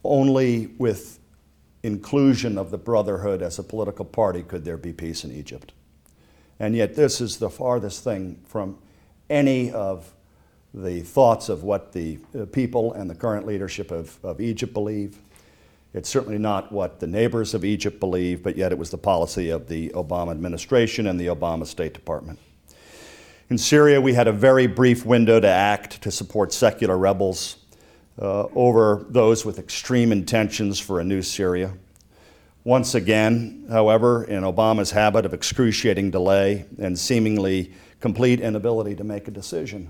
only 0.08 0.68
with 0.78 1.20
inclusion 1.84 2.58
of 2.58 2.72
the 2.72 2.78
Brotherhood 2.78 3.42
as 3.42 3.60
a 3.60 3.64
political 3.64 4.06
party 4.06 4.44
could 4.44 4.66
there 4.66 4.78
be 4.78 4.94
peace 4.94 5.24
in 5.24 5.32
Egypt. 5.32 5.74
And 6.60 6.76
yet, 6.76 6.96
this 6.96 7.22
is 7.22 7.38
the 7.38 7.50
farthest 7.50 8.04
thing 8.04 8.42
from 8.46 8.80
any 9.30 9.72
of 9.72 10.14
the 10.74 11.02
thoughts 11.02 11.50
of 11.50 11.64
what 11.64 11.94
the 11.94 12.20
uh, 12.38 12.46
people 12.46 12.94
and 12.94 13.10
the 13.10 13.16
current 13.16 13.46
leadership 13.46 13.92
of, 13.92 14.18
of 14.24 14.42
Egypt 14.42 14.74
believe. 14.74 15.20
It's 15.94 16.10
certainly 16.10 16.38
not 16.38 16.72
what 16.72 17.00
the 17.00 17.08
neighbors 17.08 17.54
of 17.54 17.64
Egypt 17.64 18.00
believe, 18.00 18.44
but 18.44 18.58
yet 18.58 18.72
it 18.72 18.78
was 18.78 18.90
the 18.90 18.98
policy 18.98 19.50
of 19.50 19.68
the 19.68 19.90
Obama 19.90 20.32
administration 20.32 21.08
and 21.08 21.20
the 21.20 21.28
Obama 21.28 21.66
State 21.66 21.94
Department. 21.94 22.40
In 23.50 23.58
Syria, 23.58 24.02
we 24.02 24.14
had 24.14 24.28
a 24.28 24.34
very 24.34 24.68
brief 24.68 25.06
window 25.06 25.40
to 25.40 25.48
act 25.48 26.02
to 26.02 26.12
support 26.12 26.52
secular 26.52 26.98
rebels 26.98 27.58
uh, 28.22 28.48
over 28.56 29.06
those 29.10 29.46
with 29.46 29.60
extreme 29.60 30.12
intentions 30.12 30.80
for 30.80 31.00
a 31.00 31.04
new 31.04 31.22
Syria. 31.22 31.74
Once 32.64 32.96
again, 32.96 33.66
however, 33.70 34.24
in 34.26 34.44
Obama's 34.44 34.92
habit 34.92 35.26
of 35.26 35.34
excruciating 35.34 36.12
delay 36.12 36.66
and 36.80 36.98
seemingly 36.98 37.72
complete 38.00 38.42
inability 38.42 38.96
to 38.96 39.04
make 39.04 39.28
a 39.28 39.32
decision, 39.32 39.90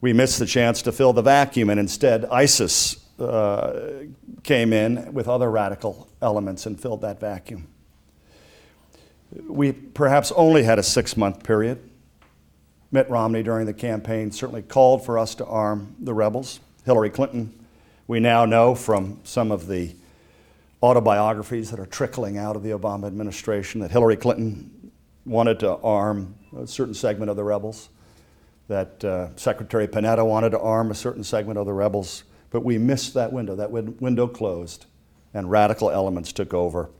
we 0.00 0.12
missed 0.12 0.38
the 0.38 0.46
chance 0.46 0.82
to 0.82 0.92
fill 0.92 1.12
the 1.12 1.22
vacuum, 1.22 1.70
and 1.70 1.78
instead, 1.78 2.24
ISIS 2.26 2.96
uh, 3.20 4.04
came 4.42 4.72
in 4.72 5.12
with 5.14 5.28
other 5.28 5.50
radical 5.50 6.08
elements 6.20 6.66
and 6.66 6.78
filled 6.78 7.02
that 7.02 7.20
vacuum. 7.20 7.68
We 9.46 9.72
perhaps 9.72 10.32
only 10.32 10.64
had 10.64 10.78
a 10.78 10.82
six 10.82 11.16
month 11.16 11.44
period. 11.44 11.88
Mitt 12.90 13.08
Romney, 13.08 13.42
during 13.42 13.64
the 13.64 13.72
campaign, 13.72 14.30
certainly 14.32 14.60
called 14.60 15.06
for 15.06 15.18
us 15.18 15.34
to 15.36 15.46
arm 15.46 15.96
the 15.98 16.12
rebels. 16.12 16.60
Hillary 16.84 17.10
Clinton, 17.10 17.52
we 18.08 18.18
now 18.18 18.44
know 18.44 18.74
from 18.74 19.20
some 19.22 19.52
of 19.52 19.68
the 19.68 19.94
autobiographies 20.82 21.70
that 21.70 21.78
are 21.78 21.86
trickling 21.86 22.36
out 22.36 22.56
of 22.56 22.62
the 22.64 22.70
Obama 22.70 23.06
administration 23.06 23.80
that 23.80 23.92
Hillary 23.92 24.16
Clinton 24.16 24.90
wanted 25.24 25.60
to 25.60 25.76
arm 25.76 26.34
a 26.56 26.66
certain 26.66 26.94
segment 26.94 27.30
of 27.30 27.36
the 27.36 27.44
rebels, 27.44 27.88
that 28.66 29.04
uh, 29.04 29.28
Secretary 29.36 29.86
Panetta 29.86 30.26
wanted 30.26 30.50
to 30.50 30.58
arm 30.58 30.90
a 30.90 30.94
certain 30.94 31.22
segment 31.22 31.58
of 31.58 31.66
the 31.66 31.72
rebels, 31.72 32.24
but 32.50 32.64
we 32.64 32.78
missed 32.78 33.14
that 33.14 33.32
window. 33.32 33.54
That 33.54 33.70
win- 33.70 33.96
window 34.00 34.26
closed, 34.26 34.86
and 35.32 35.50
radical 35.50 35.90
elements 35.90 36.32
took 36.32 36.52
over 36.52 36.90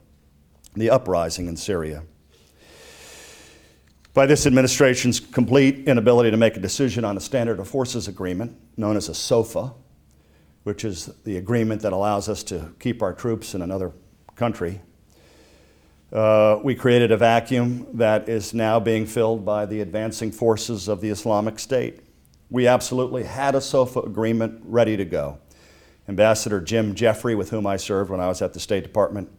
the 0.75 0.91
uprising 0.91 1.49
in 1.49 1.57
Syria. 1.57 2.05
By 4.15 4.27
this 4.27 4.47
administration's 4.47 5.21
complete 5.21 5.89
inability 5.89 6.31
to 6.31 6.37
make 6.37 6.57
a 6.59 6.61
decision 6.61 7.03
on 7.05 7.17
a 7.17 7.21
status 7.21 7.59
of 7.59 7.67
forces 7.67 8.09
agreement, 8.09 8.59
known 8.77 8.97
as 8.97 9.09
a 9.09 9.15
SOFA, 9.15 9.73
which 10.65 10.85
is 10.85 11.07
the 11.25 11.39
agreement 11.39 11.81
that 11.81 11.95
allows 11.95 12.29
us 12.29 12.43
to 12.45 12.75
keep 12.79 13.03
our 13.03 13.15
troops 13.15 13.55
in 13.55 13.63
another 13.63 13.93
country, 14.37 14.83
uh, 16.13 16.59
we 16.63 16.75
created 16.75 17.11
a 17.11 17.17
vacuum 17.17 17.87
that 17.95 18.29
is 18.29 18.53
now 18.53 18.79
being 18.79 19.07
filled 19.07 19.47
by 19.47 19.65
the 19.65 19.81
advancing 19.81 20.31
forces 20.31 20.89
of 20.89 21.01
the 21.01 21.09
Islamic 21.09 21.59
State. 21.59 22.01
We 22.51 22.67
absolutely 22.67 23.23
had 23.23 23.55
a 23.55 23.63
SOFA 23.63 24.01
agreement 24.01 24.61
ready 24.65 24.95
to 24.99 25.07
go. 25.07 25.39
Ambassador 26.07 26.61
Jim 26.61 26.95
Jeffrey, 26.95 27.35
with 27.35 27.49
whom 27.49 27.67
I 27.67 27.79
served 27.79 28.11
when 28.11 28.21
I 28.21 28.29
was 28.29 28.43
at 28.43 28.53
the 28.53 28.61
State 28.61 28.83
Department, 28.83 29.31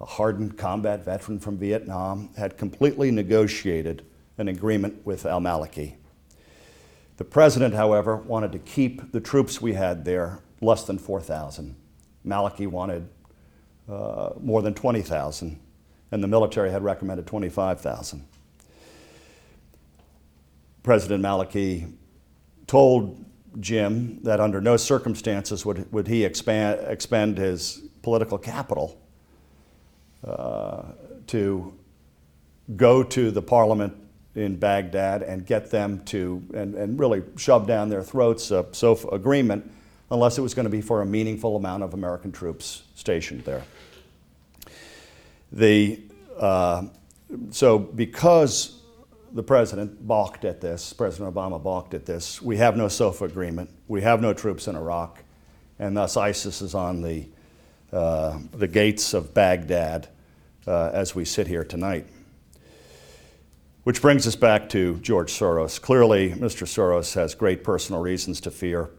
a 0.00 0.04
hardened 0.04 0.58
combat 0.58 1.04
veteran 1.04 1.38
from 1.38 1.56
Vietnam, 1.56 2.30
had 2.36 2.58
completely 2.58 3.10
negotiated 3.10 4.04
an 4.38 4.48
agreement 4.48 5.04
with 5.06 5.24
al 5.24 5.40
Maliki. 5.40 5.94
The 7.16 7.24
president, 7.24 7.74
however, 7.74 8.16
wanted 8.16 8.52
to 8.52 8.58
keep 8.58 9.12
the 9.12 9.20
troops 9.20 9.60
we 9.60 9.72
had 9.72 10.04
there 10.04 10.40
less 10.60 10.84
than 10.84 10.98
4,000. 10.98 11.74
Maliki 12.26 12.66
wanted 12.66 13.08
uh, 13.88 14.30
more 14.40 14.60
than 14.60 14.74
20,000, 14.74 15.58
and 16.10 16.22
the 16.22 16.28
military 16.28 16.70
had 16.70 16.82
recommended 16.84 17.26
25,000. 17.26 18.26
President 20.82 21.22
Maliki 21.22 21.92
told 22.66 23.24
Jim 23.60 24.22
that 24.22 24.40
under 24.40 24.60
no 24.60 24.76
circumstances 24.76 25.64
would, 25.64 25.90
would 25.92 26.06
he 26.06 26.24
expand, 26.24 26.80
expend 26.86 27.38
his 27.38 27.82
political 28.02 28.36
capital 28.36 29.00
to 30.26 31.74
go 32.76 33.02
to 33.02 33.30
the 33.30 33.42
parliament 33.42 33.94
in 34.34 34.56
Baghdad 34.56 35.22
and 35.22 35.46
get 35.46 35.70
them 35.70 36.04
to, 36.06 36.42
and, 36.54 36.74
and 36.74 36.98
really 36.98 37.22
shove 37.36 37.66
down 37.66 37.88
their 37.88 38.02
throats 38.02 38.50
a 38.50 38.66
SOFA 38.72 39.08
agreement 39.08 39.70
unless 40.10 40.38
it 40.38 40.42
was 40.42 40.54
going 40.54 40.64
to 40.64 40.70
be 40.70 40.80
for 40.80 41.02
a 41.02 41.06
meaningful 41.06 41.56
amount 41.56 41.82
of 41.82 41.94
American 41.94 42.30
troops 42.30 42.82
stationed 42.94 43.44
there. 43.44 43.62
The, 45.52 46.00
uh, 46.38 46.84
so, 47.50 47.78
because 47.78 48.82
the 49.32 49.42
president 49.42 50.06
balked 50.06 50.44
at 50.44 50.60
this, 50.60 50.92
President 50.92 51.34
Obama 51.34 51.62
balked 51.62 51.94
at 51.94 52.04
this, 52.04 52.40
we 52.42 52.56
have 52.58 52.76
no 52.76 52.88
SOFA 52.88 53.24
agreement, 53.24 53.70
we 53.88 54.02
have 54.02 54.20
no 54.20 54.32
troops 54.32 54.68
in 54.68 54.76
Iraq, 54.76 55.22
and 55.78 55.96
thus 55.96 56.16
ISIS 56.16 56.62
is 56.62 56.74
on 56.74 57.00
the, 57.00 57.26
uh, 57.92 58.38
the 58.52 58.68
gates 58.68 59.14
of 59.14 59.32
Baghdad 59.32 60.08
uh, 60.66 60.90
as 60.92 61.14
we 61.14 61.24
sit 61.24 61.46
here 61.46 61.64
tonight. 61.64 62.06
Which 63.84 64.02
brings 64.02 64.26
us 64.26 64.34
back 64.34 64.68
to 64.70 64.98
George 64.98 65.32
Soros. 65.32 65.80
Clearly, 65.80 66.30
Mr. 66.30 66.66
Soros 66.66 67.14
has 67.14 67.34
great 67.34 67.62
personal 67.62 68.00
reasons 68.00 68.40
to 68.40 68.50
fear 68.50 68.90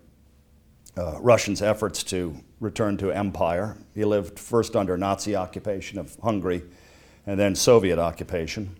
uh, 0.97 1.17
Russians' 1.19 1.61
efforts 1.61 2.03
to 2.03 2.37
return 2.59 2.97
to 2.97 3.11
empire. 3.11 3.77
He 3.93 4.05
lived 4.05 4.39
first 4.39 4.75
under 4.75 4.97
Nazi 4.97 5.35
occupation 5.35 5.99
of 5.99 6.17
Hungary 6.23 6.63
and 7.25 7.39
then 7.39 7.53
Soviet 7.53 7.99
occupation. 7.99 8.75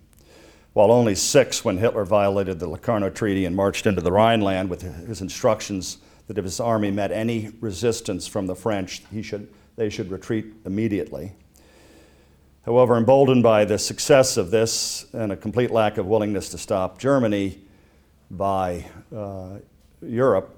While 0.72 0.90
only 0.90 1.14
six 1.14 1.64
when 1.64 1.78
Hitler 1.78 2.04
violated 2.04 2.58
the 2.58 2.68
Locarno 2.68 3.10
Treaty 3.10 3.44
and 3.44 3.54
marched 3.54 3.86
into 3.86 4.00
the 4.00 4.12
Rhineland 4.12 4.70
with 4.70 4.82
his 4.82 5.20
instructions 5.20 5.98
that 6.26 6.38
if 6.38 6.44
his 6.44 6.60
army 6.60 6.90
met 6.90 7.10
any 7.10 7.50
resistance 7.60 8.26
from 8.26 8.46
the 8.46 8.54
French, 8.54 9.02
he 9.10 9.22
should, 9.22 9.52
they 9.76 9.90
should 9.90 10.10
retreat 10.10 10.46
immediately. 10.64 11.32
However, 12.68 12.98
emboldened 12.98 13.42
by 13.42 13.64
the 13.64 13.78
success 13.78 14.36
of 14.36 14.50
this 14.50 15.06
and 15.14 15.32
a 15.32 15.36
complete 15.36 15.70
lack 15.70 15.96
of 15.96 16.04
willingness 16.04 16.50
to 16.50 16.58
stop 16.58 16.98
Germany 16.98 17.62
by 18.30 18.84
uh, 19.10 19.60
Europe, 20.02 20.54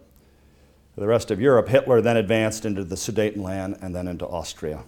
the 0.97 1.07
rest 1.07 1.31
of 1.31 1.41
Europe, 1.41 1.69
Hitler 1.69 2.01
then 2.01 2.17
advanced 2.17 2.67
into 2.67 2.83
the 2.83 2.97
Sudetenland 2.97 3.81
and 3.81 3.95
then 3.95 4.09
into 4.09 4.27
Austria. 4.27 4.83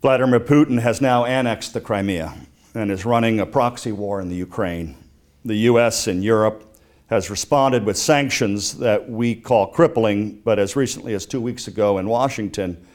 Vladimir 0.00 0.40
Putin 0.40 0.80
has 0.80 1.02
now 1.02 1.26
annexed 1.26 1.74
the 1.74 1.82
Crimea 1.82 2.32
and 2.74 2.90
is 2.90 3.04
running 3.04 3.38
a 3.38 3.44
proxy 3.44 3.92
war 3.92 4.22
in 4.22 4.30
the 4.30 4.36
Ukraine. 4.36 4.96
The 5.44 5.56
US 5.70 6.06
and 6.06 6.24
Europe 6.24 6.78
has 7.08 7.28
responded 7.28 7.84
with 7.84 7.98
sanctions 7.98 8.78
that 8.78 9.10
we 9.10 9.34
call 9.34 9.66
crippling, 9.66 10.40
but 10.46 10.58
as 10.58 10.76
recently 10.76 11.12
as 11.12 11.26
two 11.26 11.42
weeks 11.42 11.68
ago 11.68 11.98
in 11.98 12.08
Washington, 12.08 12.86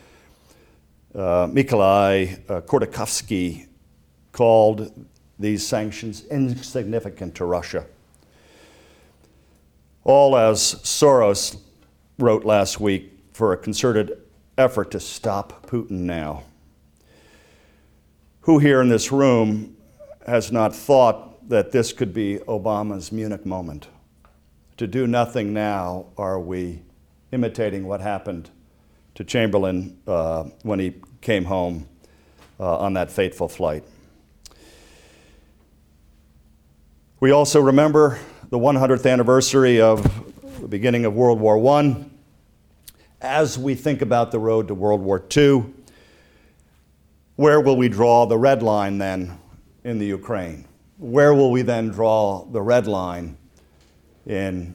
uh, 1.15 1.47
Mikolai 1.47 2.39
uh, 2.49 2.61
Khodorkovsky 2.61 3.67
called 4.31 5.05
these 5.39 5.65
sanctions 5.65 6.25
insignificant 6.25 7.35
to 7.35 7.45
Russia. 7.45 7.85
All 10.03 10.35
as 10.35 10.75
Soros 10.83 11.59
wrote 12.17 12.45
last 12.45 12.79
week 12.79 13.11
for 13.33 13.53
a 13.53 13.57
concerted 13.57 14.17
effort 14.57 14.91
to 14.91 14.99
stop 14.99 15.65
Putin 15.67 16.01
now. 16.01 16.43
Who 18.41 18.59
here 18.59 18.81
in 18.81 18.89
this 18.89 19.11
room 19.11 19.75
has 20.25 20.51
not 20.51 20.75
thought 20.75 21.49
that 21.49 21.71
this 21.71 21.93
could 21.93 22.13
be 22.13 22.37
Obama's 22.47 23.11
Munich 23.11 23.45
moment? 23.45 23.87
To 24.77 24.87
do 24.87 25.05
nothing 25.05 25.53
now, 25.53 26.07
are 26.17 26.39
we 26.39 26.81
imitating 27.31 27.85
what 27.85 28.01
happened 28.01 28.49
to 29.21 29.25
Chamberlain 29.25 29.99
uh, 30.07 30.45
when 30.63 30.79
he 30.79 30.95
came 31.21 31.45
home 31.45 31.87
uh, 32.59 32.79
on 32.79 32.93
that 32.93 33.11
fateful 33.11 33.47
flight. 33.47 33.83
We 37.19 37.29
also 37.29 37.61
remember 37.61 38.19
the 38.49 38.57
100th 38.57 39.09
anniversary 39.09 39.79
of 39.79 40.03
the 40.59 40.67
beginning 40.67 41.05
of 41.05 41.13
World 41.13 41.39
War 41.39 41.63
I. 41.77 42.03
As 43.21 43.59
we 43.59 43.75
think 43.75 44.01
about 44.01 44.31
the 44.31 44.39
road 44.39 44.67
to 44.69 44.73
World 44.73 45.01
War 45.01 45.23
II, 45.37 45.65
where 47.35 47.61
will 47.61 47.77
we 47.77 47.89
draw 47.89 48.25
the 48.25 48.39
red 48.39 48.63
line 48.63 48.97
then 48.97 49.37
in 49.83 49.99
the 49.99 50.07
Ukraine? 50.07 50.67
Where 50.97 51.35
will 51.35 51.51
we 51.51 51.61
then 51.61 51.89
draw 51.89 52.43
the 52.45 52.61
red 52.61 52.87
line 52.87 53.37
in 54.25 54.73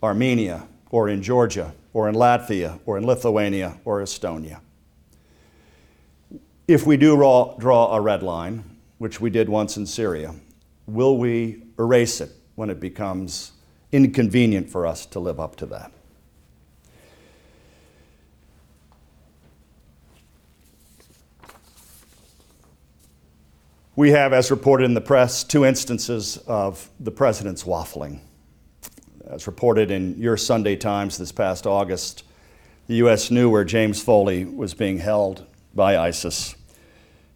Armenia 0.00 0.68
or 0.90 1.08
in 1.08 1.20
Georgia 1.20 1.74
or 1.98 2.08
in 2.08 2.14
Latvia 2.14 2.78
or 2.86 2.96
in 2.96 3.04
Lithuania 3.04 3.76
or 3.84 4.00
Estonia. 4.00 4.60
If 6.68 6.86
we 6.86 6.96
do 6.96 7.16
draw, 7.16 7.56
draw 7.58 7.92
a 7.92 8.00
red 8.00 8.22
line, 8.22 8.62
which 8.98 9.20
we 9.20 9.30
did 9.30 9.48
once 9.48 9.76
in 9.76 9.84
Syria, 9.84 10.32
will 10.86 11.18
we 11.18 11.64
erase 11.76 12.20
it 12.20 12.30
when 12.54 12.70
it 12.70 12.78
becomes 12.78 13.50
inconvenient 13.90 14.70
for 14.70 14.86
us 14.86 15.06
to 15.06 15.18
live 15.18 15.40
up 15.40 15.56
to 15.56 15.66
that? 15.66 15.90
We 23.96 24.10
have, 24.12 24.32
as 24.32 24.52
reported 24.52 24.84
in 24.84 24.94
the 24.94 25.00
press, 25.00 25.42
two 25.42 25.64
instances 25.64 26.36
of 26.46 26.88
the 27.00 27.10
president's 27.10 27.64
waffling. 27.64 28.20
Uh, 29.28 29.34
As 29.34 29.46
reported 29.46 29.90
in 29.90 30.18
your 30.18 30.36
Sunday 30.36 30.76
Times 30.76 31.18
this 31.18 31.32
past 31.32 31.66
August, 31.66 32.24
the 32.86 32.96
U.S. 32.96 33.30
knew 33.30 33.50
where 33.50 33.64
James 33.64 34.02
Foley 34.02 34.44
was 34.44 34.74
being 34.74 34.98
held 34.98 35.46
by 35.74 35.98
ISIS. 35.98 36.54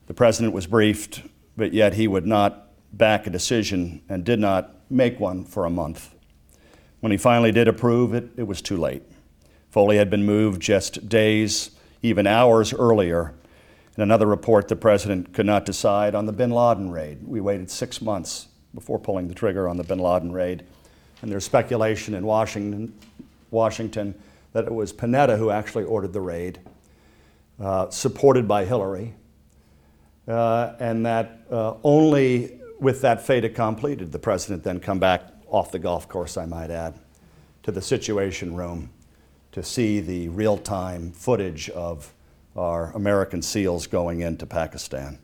The 0.07 0.15
president 0.15 0.55
was 0.55 0.67
briefed, 0.67 1.23
but 1.57 1.73
yet 1.73 1.95
he 1.95 2.09
would 2.09 2.27
not 2.27 2.69
back 2.93 3.27
a 3.27 3.31
decision 3.31 4.03
and 4.09 4.25
did 4.25 4.39
not 4.39 4.75
make 4.91 5.21
one 5.21 5.45
for 5.45 5.65
a 5.65 5.71
month. 5.71 6.15
When 7.01 7.13
he 7.13 7.19
finally 7.19 7.53
did 7.53 7.69
approve 7.69 8.15
it, 8.15 8.31
it 8.37 8.45
was 8.45 8.63
too 8.63 8.77
late. 8.77 9.03
Foley 9.71 9.97
had 9.97 10.11
been 10.11 10.25
moved 10.25 10.61
just 10.61 11.09
days, 11.09 11.71
even 12.03 12.27
hours 12.27 12.73
earlier. 12.73 13.35
In 13.97 14.03
another 14.03 14.27
report, 14.27 14.69
the 14.69 14.77
president 14.77 15.33
could 15.33 15.47
not 15.47 15.65
decide 15.65 16.15
on 16.15 16.27
the 16.27 16.33
bin 16.33 16.51
Laden 16.51 16.91
raid. 16.91 17.19
We 17.27 17.41
waited 17.41 17.71
six 17.71 18.01
months 18.01 18.49
before 18.75 18.99
pulling 18.99 19.29
the 19.29 19.35
trigger 19.35 19.69
on 19.69 19.77
the 19.77 19.85
bin 19.85 19.99
Laden 19.99 20.33
raid. 20.33 20.65
And 21.23 21.31
there's 21.31 21.45
speculation 21.45 22.15
in 22.15 22.27
Washington, 22.27 22.93
Washington 23.51 24.15
that 24.53 24.65
it 24.65 24.75
was 24.75 24.93
Panetta 24.93 25.39
who 25.39 25.51
actually 25.51 25.85
ordered 25.85 26.13
the 26.13 26.21
raid, 26.21 26.59
uh, 27.61 27.89
supported 27.91 28.47
by 28.47 28.65
Hillary, 28.65 29.15
uh, 30.29 30.75
and 30.79 31.07
that 31.07 31.41
uh, 31.51 31.75
only 31.83 32.61
with 32.81 33.01
that 33.01 33.25
fait 33.25 33.45
accompli 33.45 33.97
did 33.97 34.13
the 34.13 34.19
president 34.19 34.65
then 34.65 34.81
come 34.81 34.99
back 34.99 35.23
off 35.47 35.71
the 35.71 35.79
golf 35.79 36.09
course, 36.09 36.37
I 36.37 36.47
might 36.47 36.71
add, 36.71 36.99
to 37.63 37.71
the 37.71 37.83
Situation 37.83 38.55
Room 38.55 38.91
to 39.53 39.63
see 39.63 40.01
the 40.01 40.29
real 40.29 40.59
time 40.59 41.13
footage 41.13 41.69
of 41.71 42.13
our 42.57 42.91
American 42.93 43.43
SEALs 43.43 43.87
going 43.87 44.21
into 44.21 44.47
Pakistan. 44.47 45.19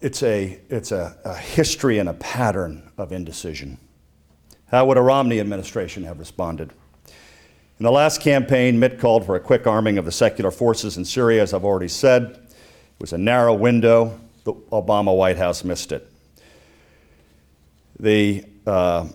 It's 0.00 0.22
a, 0.22 0.60
it's 0.68 0.92
a, 0.92 1.16
a 1.24 1.34
history 1.34 1.98
and 1.98 2.08
a 2.08 2.14
pattern 2.14 2.90
of 2.96 3.12
indecision. 3.12 3.78
How 4.70 4.86
would 4.86 4.96
a 4.96 5.02
Romney 5.02 5.40
administration 5.40 6.04
have 6.04 6.18
responded? 6.18 6.72
In 7.78 7.84
the 7.84 7.92
last 7.92 8.20
campaign, 8.20 8.78
Mitt 8.78 8.98
called 8.98 9.24
for 9.24 9.36
a 9.36 9.40
quick 9.40 9.66
arming 9.66 9.98
of 9.98 10.04
the 10.04 10.12
secular 10.12 10.50
forces 10.50 10.96
in 10.96 11.04
Syria, 11.04 11.42
as 11.42 11.54
I've 11.54 11.64
already 11.64 11.88
said. 11.88 12.24
It 12.32 13.00
was 13.00 13.12
a 13.12 13.18
narrow 13.18 13.54
window. 13.54 14.18
The 14.44 14.52
Obama 14.52 15.16
White 15.16 15.36
House 15.36 15.62
missed 15.62 15.92
it. 15.92 16.10
The, 18.00 18.44
uh, 18.66 19.08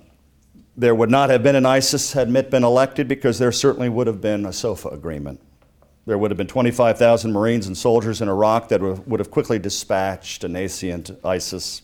there 0.76 0.96
would 0.96 1.10
not 1.10 1.30
have 1.30 1.44
been 1.44 1.56
an 1.56 1.66
ISIS 1.66 2.14
had 2.14 2.30
Mitt 2.30 2.50
been 2.50 2.64
elected 2.64 3.08
because 3.08 3.38
there 3.38 3.52
certainly 3.52 3.90
would 3.90 4.08
have 4.08 4.22
been 4.22 4.46
a 4.46 4.54
SOFA 4.54 4.90
agreement. 4.90 5.42
There 6.06 6.18
would 6.18 6.32
have 6.32 6.38
been 6.38 6.48
25,000 6.48 7.32
Marines 7.32 7.68
and 7.68 7.78
soldiers 7.78 8.22
in 8.22 8.28
Iraq 8.28 8.68
that 8.70 8.82
would 8.82 9.20
have 9.20 9.32
quickly 9.32 9.58
dispatched 9.58 10.44
a 10.44 10.50
nascent 10.50 11.12
ISIS. 11.24 11.82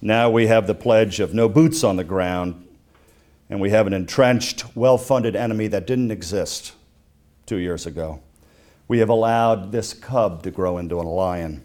Now 0.00 0.30
we 0.30 0.46
have 0.46 0.68
the 0.68 0.74
pledge 0.74 1.18
of 1.18 1.34
no 1.34 1.48
boots 1.48 1.82
on 1.82 1.96
the 1.96 2.04
ground, 2.04 2.68
and 3.50 3.60
we 3.60 3.70
have 3.70 3.88
an 3.88 3.92
entrenched, 3.92 4.76
well 4.76 4.96
funded 4.96 5.34
enemy 5.34 5.66
that 5.68 5.88
didn't 5.88 6.12
exist 6.12 6.74
two 7.46 7.56
years 7.56 7.84
ago. 7.84 8.20
We 8.86 8.98
have 9.00 9.08
allowed 9.08 9.72
this 9.72 9.92
cub 9.92 10.44
to 10.44 10.52
grow 10.52 10.78
into 10.78 11.00
a 11.00 11.02
lion. 11.02 11.64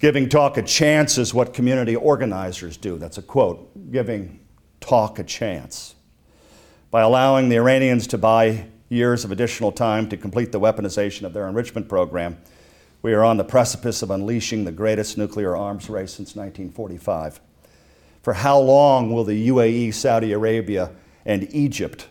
Giving 0.00 0.28
talk 0.28 0.56
a 0.56 0.62
chance 0.62 1.16
is 1.16 1.32
what 1.32 1.54
community 1.54 1.94
organizers 1.94 2.76
do. 2.76 2.98
That's 2.98 3.18
a 3.18 3.22
quote. 3.22 3.92
Giving 3.92 4.40
talk 4.80 5.20
a 5.20 5.24
chance. 5.24 5.94
By 6.90 7.02
allowing 7.02 7.48
the 7.48 7.56
Iranians 7.56 8.08
to 8.08 8.18
buy 8.18 8.66
years 8.94 9.24
of 9.24 9.32
additional 9.32 9.72
time 9.72 10.08
to 10.08 10.16
complete 10.16 10.52
the 10.52 10.60
weaponization 10.60 11.24
of 11.24 11.32
their 11.32 11.48
enrichment 11.48 11.88
program, 11.88 12.38
we 13.02 13.12
are 13.12 13.24
on 13.24 13.36
the 13.36 13.44
precipice 13.44 14.00
of 14.00 14.10
unleashing 14.10 14.64
the 14.64 14.72
greatest 14.72 15.18
nuclear 15.18 15.54
arms 15.54 15.90
race 15.90 16.12
since 16.12 16.34
1945. 16.34 17.40
For 18.22 18.32
how 18.32 18.58
long 18.58 19.12
will 19.12 19.24
the 19.24 19.48
UAE, 19.48 19.92
Saudi 19.92 20.32
Arabia, 20.32 20.90
and 21.26 21.46
Egypt 21.54 22.08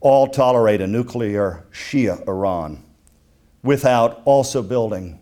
all 0.00 0.26
tolerate 0.26 0.82
a 0.82 0.86
nuclear 0.86 1.64
Shia 1.72 2.26
Iran 2.28 2.84
without 3.62 4.20
also 4.26 4.62
building 4.62 5.20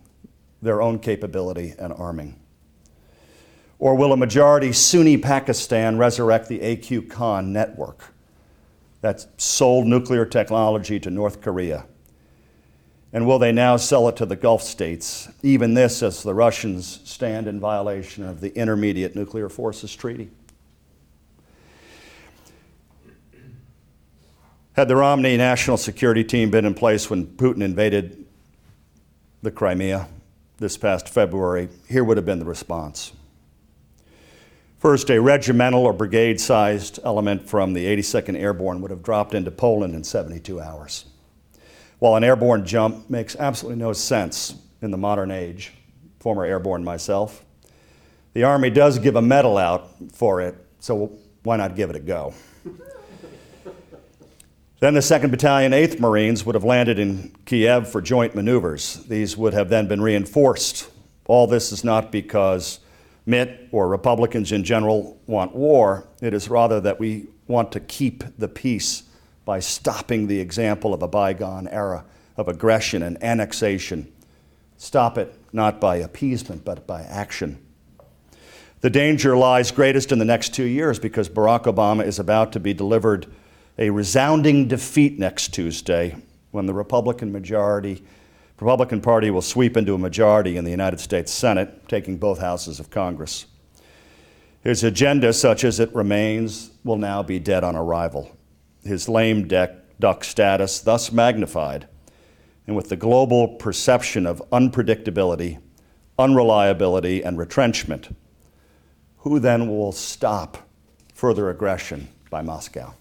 their 0.61 0.81
own 0.81 0.99
capability 0.99 1.73
and 1.79 1.93
arming? 1.93 2.37
Or 3.79 3.95
will 3.95 4.11
a 4.11 4.17
majority 4.17 4.73
Sunni 4.73 5.17
Pakistan 5.17 5.97
resurrect 5.97 6.49
the 6.49 6.59
AQ 6.59 7.09
Khan 7.09 7.53
network 7.53 8.12
that 9.03 9.25
sold 9.35 9.85
nuclear 9.85 10.25
technology 10.25 10.97
to 10.97 11.09
North 11.11 11.41
Korea? 11.41 11.85
And 13.11 13.27
will 13.27 13.37
they 13.37 13.51
now 13.51 13.75
sell 13.75 14.07
it 14.07 14.15
to 14.15 14.25
the 14.25 14.37
Gulf 14.37 14.63
states? 14.63 15.27
Even 15.43 15.73
this 15.73 16.01
as 16.01 16.23
the 16.23 16.33
Russians 16.33 17.01
stand 17.03 17.49
in 17.49 17.59
violation 17.59 18.23
of 18.23 18.39
the 18.39 18.55
Intermediate 18.55 19.13
Nuclear 19.13 19.49
Forces 19.49 19.93
Treaty. 19.93 20.29
Had 24.77 24.87
the 24.87 24.95
Romney 24.95 25.35
National 25.35 25.75
Security 25.75 26.23
Team 26.23 26.49
been 26.49 26.65
in 26.65 26.73
place 26.73 27.09
when 27.09 27.27
Putin 27.27 27.61
invaded 27.61 28.25
the 29.41 29.51
Crimea 29.51 30.07
this 30.59 30.77
past 30.77 31.09
February, 31.09 31.67
here 31.89 32.05
would 32.05 32.15
have 32.15 32.25
been 32.25 32.39
the 32.39 32.45
response. 32.45 33.11
First, 34.83 35.09
a 35.09 35.21
regimental 35.21 35.85
or 35.85 35.93
brigade 35.93 36.41
sized 36.41 36.99
element 37.05 37.47
from 37.47 37.71
the 37.71 37.85
82nd 37.85 38.37
Airborne 38.37 38.81
would 38.81 38.91
have 38.91 39.01
dropped 39.01 39.33
into 39.33 39.49
Poland 39.49 39.95
in 39.95 40.03
72 40.03 40.59
hours. 40.59 41.05
While 41.99 42.17
an 42.17 42.25
airborne 42.25 42.65
jump 42.65 43.09
makes 43.09 43.37
absolutely 43.37 43.81
no 43.81 43.93
sense 43.93 44.55
in 44.81 44.91
the 44.91 44.97
modern 44.97 45.31
age, 45.31 45.71
former 46.19 46.43
airborne 46.43 46.83
myself, 46.83 47.45
the 48.33 48.43
Army 48.43 48.69
does 48.69 48.99
give 48.99 49.15
a 49.15 49.21
medal 49.21 49.57
out 49.57 49.89
for 50.11 50.41
it, 50.41 50.53
so 50.81 51.17
why 51.43 51.55
not 51.55 51.77
give 51.77 51.89
it 51.89 51.95
a 51.95 52.01
go? 52.01 52.33
Then 54.81 54.95
the 54.95 54.99
2nd 54.99 55.31
Battalion, 55.31 55.71
8th 55.71 56.01
Marines 56.01 56.45
would 56.45 56.55
have 56.55 56.65
landed 56.65 56.99
in 56.99 57.33
Kiev 57.45 57.87
for 57.87 58.01
joint 58.01 58.35
maneuvers. 58.35 58.95
These 59.05 59.37
would 59.37 59.53
have 59.53 59.69
then 59.69 59.87
been 59.87 60.01
reinforced. 60.01 60.91
All 61.25 61.47
this 61.47 61.71
is 61.71 61.85
not 61.85 62.11
because 62.11 62.79
Mitt 63.25 63.69
or 63.71 63.87
Republicans 63.87 64.51
in 64.51 64.63
general 64.63 65.19
want 65.27 65.55
war. 65.55 66.07
It 66.21 66.33
is 66.33 66.49
rather 66.49 66.81
that 66.81 66.99
we 66.99 67.27
want 67.47 67.71
to 67.73 67.79
keep 67.79 68.23
the 68.37 68.47
peace 68.47 69.03
by 69.45 69.59
stopping 69.59 70.27
the 70.27 70.39
example 70.39 70.93
of 70.93 71.01
a 71.01 71.07
bygone 71.07 71.67
era 71.67 72.05
of 72.37 72.47
aggression 72.47 73.03
and 73.03 73.21
annexation. 73.23 74.11
Stop 74.77 75.17
it 75.17 75.33
not 75.53 75.79
by 75.79 75.97
appeasement, 75.97 76.65
but 76.65 76.87
by 76.87 77.03
action. 77.03 77.59
The 78.81 78.89
danger 78.89 79.37
lies 79.37 79.71
greatest 79.71 80.11
in 80.11 80.19
the 80.19 80.25
next 80.25 80.53
two 80.53 80.65
years 80.65 80.99
because 80.99 81.29
Barack 81.29 81.63
Obama 81.63 82.05
is 82.05 82.19
about 82.19 82.51
to 82.53 82.59
be 82.59 82.73
delivered 82.73 83.27
a 83.77 83.89
resounding 83.91 84.67
defeat 84.67 85.17
next 85.17 85.53
Tuesday 85.53 86.17
when 86.51 86.65
the 86.65 86.73
Republican 86.73 87.31
majority, 87.31 88.03
Republican 88.63 89.01
Party 89.01 89.29
will 89.29 89.41
sweep 89.41 89.75
into 89.75 89.93
a 89.93 89.97
majority 89.97 90.55
in 90.55 90.63
the 90.63 90.71
United 90.71 90.97
States 90.97 91.33
Senate, 91.33 91.89
taking 91.89 92.15
both 92.15 92.39
houses 92.39 92.79
of 92.79 92.89
Congress. 92.89 93.45
His 94.61 94.85
agenda, 94.85 95.33
such 95.33 95.65
as 95.65 95.81
it 95.81 95.93
remains, 95.93 96.71
will 96.85 96.95
now 96.95 97.21
be 97.21 97.39
dead 97.39 97.65
on 97.65 97.75
arrival. 97.75 98.37
His 98.85 99.09
lame 99.09 99.49
duck 99.49 100.23
status 100.23 100.79
thus 100.79 101.11
magnified, 101.11 101.89
and 102.65 102.73
with 102.73 102.87
the 102.87 102.95
global 102.95 103.49
perception 103.49 104.25
of 104.25 104.41
unpredictability, 104.53 105.59
unreliability, 106.17 107.21
and 107.21 107.37
retrenchment, 107.37 108.15
who 109.17 109.39
then 109.39 109.67
will 109.67 109.91
stop 109.91 110.57
further 111.13 111.49
aggression 111.49 112.07
by 112.29 112.41
Moscow? 112.41 112.93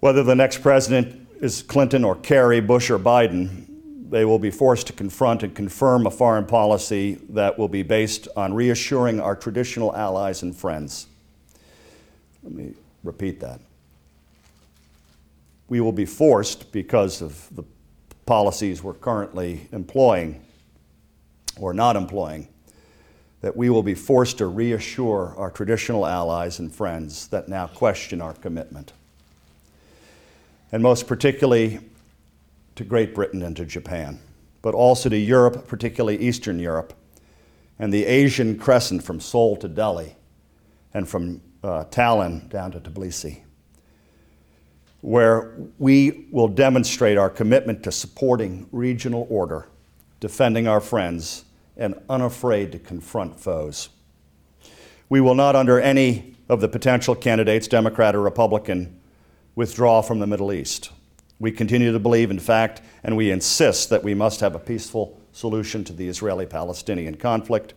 Whether 0.00 0.22
the 0.22 0.34
next 0.34 0.58
president 0.58 1.26
is 1.40 1.62
Clinton 1.62 2.04
or 2.04 2.16
Kerry, 2.16 2.60
Bush 2.60 2.90
or 2.90 2.98
Biden, 2.98 3.68
they 4.12 4.26
will 4.26 4.38
be 4.38 4.50
forced 4.50 4.86
to 4.88 4.92
confront 4.92 5.42
and 5.42 5.54
confirm 5.54 6.06
a 6.06 6.10
foreign 6.10 6.44
policy 6.44 7.14
that 7.30 7.58
will 7.58 7.66
be 7.66 7.82
based 7.82 8.28
on 8.36 8.52
reassuring 8.52 9.18
our 9.18 9.34
traditional 9.34 9.96
allies 9.96 10.42
and 10.42 10.54
friends. 10.54 11.06
Let 12.42 12.52
me 12.52 12.74
repeat 13.02 13.40
that. 13.40 13.58
We 15.68 15.80
will 15.80 15.92
be 15.92 16.04
forced, 16.04 16.72
because 16.72 17.22
of 17.22 17.48
the 17.56 17.64
policies 18.26 18.82
we're 18.82 18.92
currently 18.92 19.66
employing 19.72 20.44
or 21.58 21.72
not 21.72 21.96
employing, 21.96 22.48
that 23.40 23.56
we 23.56 23.70
will 23.70 23.82
be 23.82 23.94
forced 23.94 24.36
to 24.38 24.46
reassure 24.46 25.34
our 25.38 25.50
traditional 25.50 26.06
allies 26.06 26.58
and 26.58 26.70
friends 26.70 27.28
that 27.28 27.48
now 27.48 27.66
question 27.66 28.20
our 28.20 28.34
commitment 28.34 28.92
and 30.70 30.82
most 30.82 31.06
particularly 31.06 31.80
to 32.76 32.84
Great 32.84 33.14
Britain 33.14 33.42
and 33.42 33.56
to 33.56 33.64
Japan, 33.64 34.20
but 34.62 34.74
also 34.74 35.08
to 35.08 35.16
Europe, 35.16 35.66
particularly 35.66 36.18
Eastern 36.18 36.58
Europe, 36.58 36.94
and 37.78 37.92
the 37.92 38.04
Asian 38.04 38.58
crescent 38.58 39.02
from 39.02 39.20
Seoul 39.20 39.56
to 39.56 39.68
Delhi, 39.68 40.16
and 40.94 41.08
from 41.08 41.40
uh, 41.64 41.84
Tallinn 41.84 42.48
down 42.48 42.72
to 42.72 42.80
Tbilisi, 42.80 43.42
where 45.00 45.54
we 45.78 46.26
will 46.30 46.48
demonstrate 46.48 47.18
our 47.18 47.30
commitment 47.30 47.82
to 47.84 47.92
supporting 47.92 48.68
regional 48.72 49.26
order, 49.30 49.68
defending 50.20 50.68
our 50.68 50.80
friends, 50.80 51.44
and 51.76 51.94
unafraid 52.08 52.72
to 52.72 52.78
confront 52.78 53.40
foes. 53.40 53.88
We 55.08 55.20
will 55.20 55.34
not, 55.34 55.56
under 55.56 55.80
any 55.80 56.36
of 56.48 56.60
the 56.60 56.68
potential 56.68 57.14
candidates, 57.14 57.68
Democrat 57.68 58.14
or 58.14 58.20
Republican, 58.20 58.98
withdraw 59.54 60.02
from 60.02 60.20
the 60.20 60.26
Middle 60.26 60.52
East. 60.52 60.90
We 61.42 61.50
continue 61.50 61.90
to 61.90 61.98
believe, 61.98 62.30
in 62.30 62.38
fact, 62.38 62.82
and 63.02 63.16
we 63.16 63.32
insist 63.32 63.90
that 63.90 64.04
we 64.04 64.14
must 64.14 64.38
have 64.38 64.54
a 64.54 64.60
peaceful 64.60 65.20
solution 65.32 65.82
to 65.82 65.92
the 65.92 66.06
Israeli 66.06 66.46
Palestinian 66.46 67.16
conflict. 67.16 67.74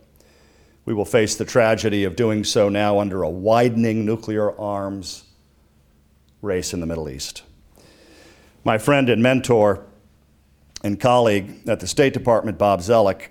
We 0.84 0.94
will 0.94 1.04
face 1.04 1.34
the 1.34 1.44
tragedy 1.44 2.04
of 2.04 2.14
doing 2.14 2.44
so 2.44 2.68
now 2.68 3.00
under 3.00 3.24
a 3.24 3.28
widening 3.28 4.06
nuclear 4.06 4.56
arms 4.56 5.24
race 6.42 6.72
in 6.72 6.78
the 6.78 6.86
Middle 6.86 7.08
East. 7.08 7.42
My 8.62 8.78
friend 8.78 9.08
and 9.08 9.20
mentor 9.20 9.84
and 10.84 11.00
colleague 11.00 11.68
at 11.68 11.80
the 11.80 11.88
State 11.88 12.12
Department, 12.12 12.58
Bob 12.58 12.82
Zoellick, 12.82 13.30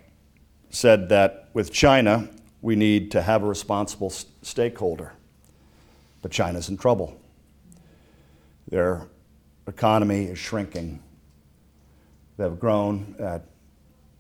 said 0.70 1.08
that 1.08 1.48
with 1.54 1.72
China, 1.72 2.28
we 2.62 2.76
need 2.76 3.10
to 3.12 3.22
have 3.22 3.42
a 3.42 3.48
responsible 3.48 4.10
stakeholder. 4.10 5.14
But 6.22 6.32
China's 6.32 6.68
in 6.68 6.76
trouble. 6.76 7.22
Their 8.68 9.08
economy 9.68 10.26
is 10.26 10.38
shrinking. 10.38 11.02
They've 12.38 12.60
grown 12.60 13.16
at 13.20 13.46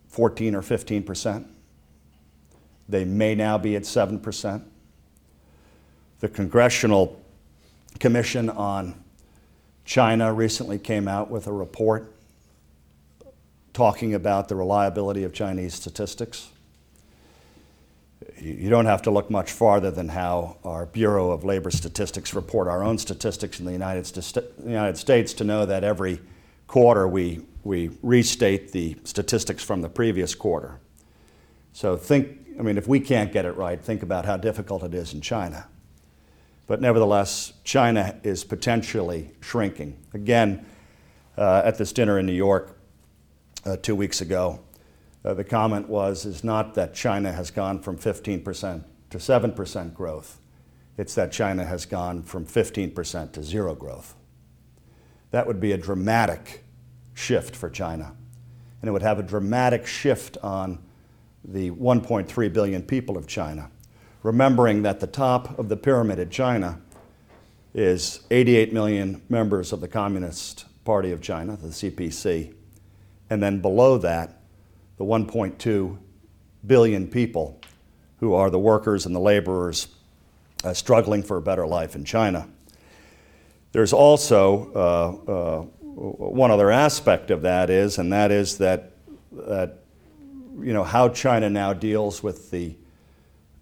14 0.09 0.55
or 0.55 0.61
15 0.61 1.03
percent. 1.03 1.47
They 2.87 3.05
may 3.05 3.35
now 3.35 3.57
be 3.57 3.75
at 3.75 3.85
7 3.85 4.19
percent. 4.19 4.63
The 6.19 6.29
Congressional 6.29 7.21
Commission 7.99 8.49
on 8.49 9.03
China 9.83 10.33
recently 10.33 10.79
came 10.79 11.07
out 11.07 11.29
with 11.29 11.47
a 11.47 11.53
report 11.53 12.11
talking 13.73 14.13
about 14.13 14.47
the 14.47 14.55
reliability 14.55 15.23
of 15.23 15.33
Chinese 15.33 15.73
statistics 15.73 16.49
you 18.39 18.69
don't 18.69 18.85
have 18.85 19.01
to 19.03 19.11
look 19.11 19.29
much 19.29 19.51
farther 19.51 19.91
than 19.91 20.09
how 20.09 20.57
our 20.63 20.85
Bureau 20.85 21.31
of 21.31 21.43
Labor 21.43 21.71
Statistics 21.71 22.33
report 22.33 22.67
our 22.67 22.83
own 22.83 22.97
statistics 22.97 23.59
in 23.59 23.65
the 23.65 23.71
United, 23.71 24.05
St- 24.05 24.45
United 24.63 24.97
States 24.97 25.33
to 25.33 25.43
know 25.43 25.65
that 25.65 25.83
every 25.83 26.19
quarter 26.67 27.07
we, 27.07 27.45
we 27.63 27.91
restate 28.01 28.71
the 28.71 28.97
statistics 29.03 29.63
from 29.63 29.81
the 29.81 29.89
previous 29.89 30.35
quarter. 30.35 30.79
So 31.73 31.97
think, 31.97 32.37
I 32.59 32.61
mean, 32.61 32.77
if 32.77 32.87
we 32.87 32.99
can't 32.99 33.31
get 33.31 33.45
it 33.45 33.51
right, 33.51 33.79
think 33.79 34.03
about 34.03 34.25
how 34.25 34.37
difficult 34.37 34.83
it 34.83 34.93
is 34.93 35.13
in 35.13 35.21
China. 35.21 35.67
But 36.67 36.81
nevertheless, 36.81 37.53
China 37.63 38.19
is 38.23 38.43
potentially 38.43 39.31
shrinking. 39.39 39.97
Again, 40.13 40.65
uh, 41.37 41.61
at 41.63 41.77
this 41.77 41.91
dinner 41.91 42.17
in 42.17 42.25
New 42.25 42.33
York 42.33 42.77
uh, 43.65 43.77
two 43.77 43.95
weeks 43.95 44.21
ago, 44.21 44.59
uh, 45.25 45.33
the 45.33 45.43
comment 45.43 45.89
was 45.89 46.23
is 46.23 46.43
not 46.43 46.75
that 46.75 46.93
China 46.93 47.31
has 47.31 47.49
gone 47.49 47.79
from 47.79 47.97
15% 47.97 48.83
to 49.09 49.17
7% 49.17 49.93
growth. 49.93 50.39
It's 50.97 51.15
that 51.15 51.31
China 51.31 51.65
has 51.65 51.85
gone 51.85 52.21
from 52.21 52.45
15% 52.45 53.31
to 53.33 53.43
zero 53.43 53.75
growth. 53.75 54.15
That 55.31 55.47
would 55.47 55.59
be 55.59 55.71
a 55.71 55.77
dramatic 55.77 56.63
shift 57.15 57.55
for 57.55 57.69
China. 57.69 58.15
And 58.81 58.87
it 58.87 58.91
would 58.91 59.01
have 59.01 59.17
a 59.17 59.23
dramatic 59.23 59.87
shift 59.87 60.37
on 60.43 60.79
the 61.43 61.71
1.3 61.71 62.53
billion 62.53 62.83
people 62.83 63.17
of 63.17 63.25
China. 63.27 63.71
Remembering 64.21 64.83
that 64.83 64.99
the 64.99 65.07
top 65.07 65.57
of 65.57 65.69
the 65.69 65.77
pyramid 65.77 66.19
in 66.19 66.29
China 66.29 66.79
is 67.73 68.21
88 68.29 68.73
million 68.73 69.21
members 69.27 69.73
of 69.73 69.81
the 69.81 69.87
Communist 69.87 70.65
Party 70.85 71.11
of 71.11 71.21
China, 71.21 71.57
the 71.57 71.69
CPC. 71.69 72.53
And 73.29 73.41
then 73.41 73.59
below 73.59 73.97
that, 73.97 74.44
the 74.97 75.03
1.2 75.03 75.97
billion 76.65 77.07
people 77.07 77.59
who 78.19 78.33
are 78.33 78.49
the 78.49 78.59
workers 78.59 79.05
and 79.05 79.15
the 79.15 79.19
laborers 79.19 79.87
uh, 80.63 80.73
struggling 80.73 81.21
for 81.21 81.37
a 81.37 81.41
better 81.41 81.67
life 81.67 81.95
in 81.95 82.05
China. 82.05 82.47
There's 83.71 83.93
also 83.93 84.71
uh, 84.73 85.31
uh, 85.31 85.61
one 85.81 86.51
other 86.51 86.71
aspect 86.71 87.29
of 87.29 87.41
that 87.43 87.69
is, 87.69 87.97
and 87.97 88.11
that 88.13 88.31
is 88.31 88.57
that, 88.57 88.91
that 89.31 89.79
you 90.59 90.73
know, 90.73 90.83
how 90.83 91.09
China 91.09 91.49
now 91.49 91.73
deals 91.73 92.23
with 92.23 92.49
the 92.51 92.75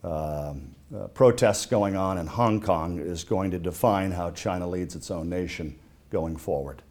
um, 0.04 0.76
uh, 0.96 1.08
protests 1.08 1.66
going 1.66 1.96
on 1.96 2.20
in 2.20 2.28
Hong 2.28 2.62
Kong 2.62 3.00
is 3.00 3.24
going 3.24 3.52
to 3.52 3.60
define 3.60 4.12
how 4.12 4.30
China 4.32 4.68
leads 4.68 4.96
its 4.96 5.10
own 5.10 5.30
nation 5.30 5.80
going 6.12 6.38
forward. 6.38 6.84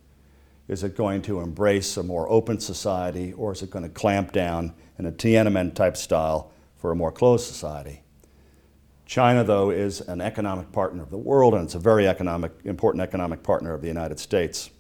Is 0.72 0.82
it 0.82 0.96
going 0.96 1.20
to 1.22 1.40
embrace 1.40 1.98
a 1.98 2.02
more 2.02 2.26
open 2.30 2.58
society 2.58 3.35
or 3.35 3.52
is 3.52 3.61
it 3.61 3.68
going 3.68 3.82
to 3.82 3.90
clamp 3.90 4.32
down 4.32 4.72
in 4.98 5.04
a 5.04 5.12
Tiananmen 5.12 5.74
type 5.74 5.98
style 5.98 6.50
for 6.78 6.90
a 6.90 6.96
more 6.96 7.12
closed 7.12 7.46
society? 7.46 8.00
China, 9.04 9.44
though, 9.44 9.68
is 9.68 10.00
an 10.00 10.22
economic 10.22 10.72
partner 10.72 11.02
of 11.02 11.11
the 11.11 11.18
world 11.18 11.52
and 11.52 11.64
it's 11.64 11.74
a 11.74 11.78
very 11.78 12.08
economic, 12.08 12.52
important 12.64 13.02
economic 13.02 13.42
partner 13.42 13.74
of 13.74 13.82
the 13.82 13.87
United 13.87 14.18
States. 14.18 14.70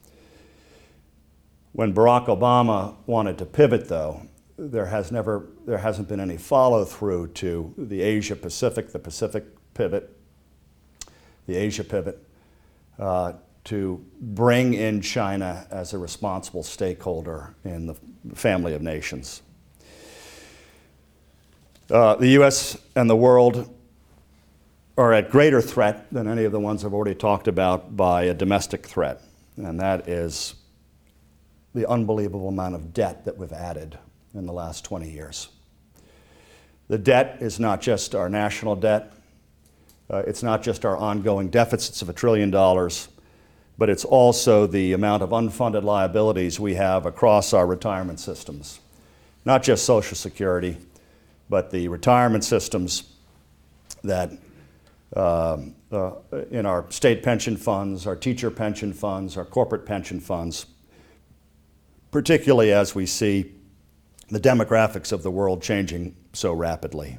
When 1.72 1.92
Barack 1.92 2.24
Obama 2.24 2.96
wanted 3.04 3.36
to 3.36 3.44
pivot, 3.44 3.90
though, 3.90 4.22
there 4.56 4.86
has 4.86 5.12
never 5.12 5.50
there 5.66 5.76
hasn't 5.76 6.08
been 6.08 6.20
any 6.20 6.38
follow 6.38 6.86
through 6.86 7.28
to 7.34 7.74
the 7.76 8.00
Asia 8.00 8.34
Pacific, 8.36 8.92
the 8.92 8.98
Pacific 8.98 9.44
pivot, 9.74 10.16
the 11.46 11.56
Asia 11.56 11.84
pivot, 11.84 12.26
uh, 12.98 13.34
to 13.64 14.04
bring 14.20 14.74
in 14.74 15.00
China 15.00 15.66
as 15.70 15.92
a 15.92 15.98
responsible 15.98 16.62
stakeholder 16.62 17.54
in 17.64 17.86
the 17.86 17.94
family 18.34 18.74
of 18.74 18.82
nations. 18.82 19.42
Uh, 21.90 22.16
the 22.16 22.28
U.S. 22.28 22.76
and 22.96 23.08
the 23.08 23.16
world 23.16 23.72
are 24.96 25.12
at 25.12 25.30
greater 25.30 25.60
threat 25.60 26.06
than 26.12 26.26
any 26.26 26.44
of 26.44 26.52
the 26.52 26.60
ones 26.60 26.84
I've 26.84 26.94
already 26.94 27.14
talked 27.14 27.48
about 27.48 27.96
by 27.96 28.24
a 28.24 28.34
domestic 28.34 28.86
threat, 28.86 29.22
and 29.56 29.78
that 29.80 30.08
is 30.08 30.54
the 31.74 31.88
unbelievable 31.88 32.48
amount 32.48 32.74
of 32.74 32.92
debt 32.92 33.24
that 33.24 33.36
we've 33.36 33.52
added 33.52 33.98
in 34.34 34.46
the 34.46 34.52
last 34.52 34.84
20 34.84 35.10
years. 35.10 35.48
The 36.88 36.98
debt 36.98 37.38
is 37.40 37.58
not 37.58 37.80
just 37.80 38.14
our 38.14 38.28
national 38.28 38.76
debt, 38.76 39.12
uh, 40.10 40.18
it's 40.26 40.42
not 40.42 40.62
just 40.62 40.84
our 40.84 40.96
ongoing 40.96 41.48
deficits 41.48 42.02
of 42.02 42.08
a 42.08 42.12
trillion 42.12 42.50
dollars, 42.50 43.08
but 43.78 43.90
it's 43.90 44.04
also 44.04 44.66
the 44.66 44.92
amount 44.92 45.22
of 45.22 45.30
unfunded 45.30 45.82
liabilities 45.82 46.60
we 46.60 46.74
have 46.74 47.06
across 47.06 47.52
our 47.52 47.66
retirement 47.66 48.20
systems. 48.20 48.80
Not 49.44 49.62
just 49.62 49.84
Social 49.84 50.16
Security, 50.16 50.76
but 51.48 51.70
the 51.70 51.88
retirement 51.88 52.44
systems 52.44 53.04
that 54.04 54.30
um, 55.16 55.74
uh, 55.90 56.12
in 56.50 56.64
our 56.64 56.90
state 56.90 57.22
pension 57.22 57.56
funds, 57.56 58.06
our 58.06 58.16
teacher 58.16 58.50
pension 58.50 58.92
funds, 58.92 59.36
our 59.36 59.44
corporate 59.44 59.84
pension 59.84 60.20
funds, 60.20 60.66
particularly 62.10 62.72
as 62.72 62.94
we 62.94 63.04
see 63.04 63.52
the 64.30 64.40
demographics 64.40 65.12
of 65.12 65.22
the 65.22 65.30
world 65.30 65.62
changing 65.62 66.16
so 66.32 66.52
rapidly. 66.52 67.18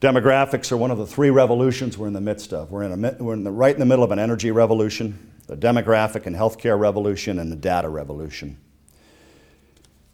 Demographics 0.00 0.70
are 0.70 0.76
one 0.76 0.92
of 0.92 0.98
the 0.98 1.06
three 1.06 1.30
revolutions 1.30 1.98
we're 1.98 2.06
in 2.06 2.12
the 2.12 2.20
midst 2.20 2.52
of. 2.52 2.70
We're, 2.70 2.84
in, 2.84 3.04
a, 3.04 3.16
we're 3.18 3.34
in 3.34 3.42
the, 3.42 3.50
right 3.50 3.74
in 3.74 3.80
the 3.80 3.86
middle 3.86 4.04
of 4.04 4.12
an 4.12 4.20
energy 4.20 4.52
revolution, 4.52 5.32
a 5.48 5.56
demographic 5.56 6.24
and 6.24 6.36
healthcare 6.36 6.78
revolution, 6.78 7.40
and 7.40 7.52
a 7.52 7.56
data 7.56 7.88
revolution. 7.88 8.58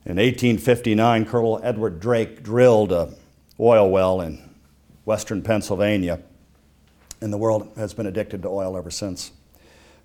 In 0.06 0.16
1859, 0.16 1.26
Colonel 1.26 1.60
Edward 1.62 2.00
Drake 2.00 2.42
drilled 2.42 2.92
an 2.92 3.14
oil 3.60 3.90
well 3.90 4.22
in 4.22 4.54
western 5.04 5.42
Pennsylvania, 5.42 6.22
and 7.20 7.30
the 7.30 7.38
world 7.38 7.70
has 7.76 7.92
been 7.92 8.06
addicted 8.06 8.40
to 8.42 8.48
oil 8.48 8.78
ever 8.78 8.90
since. 8.90 9.32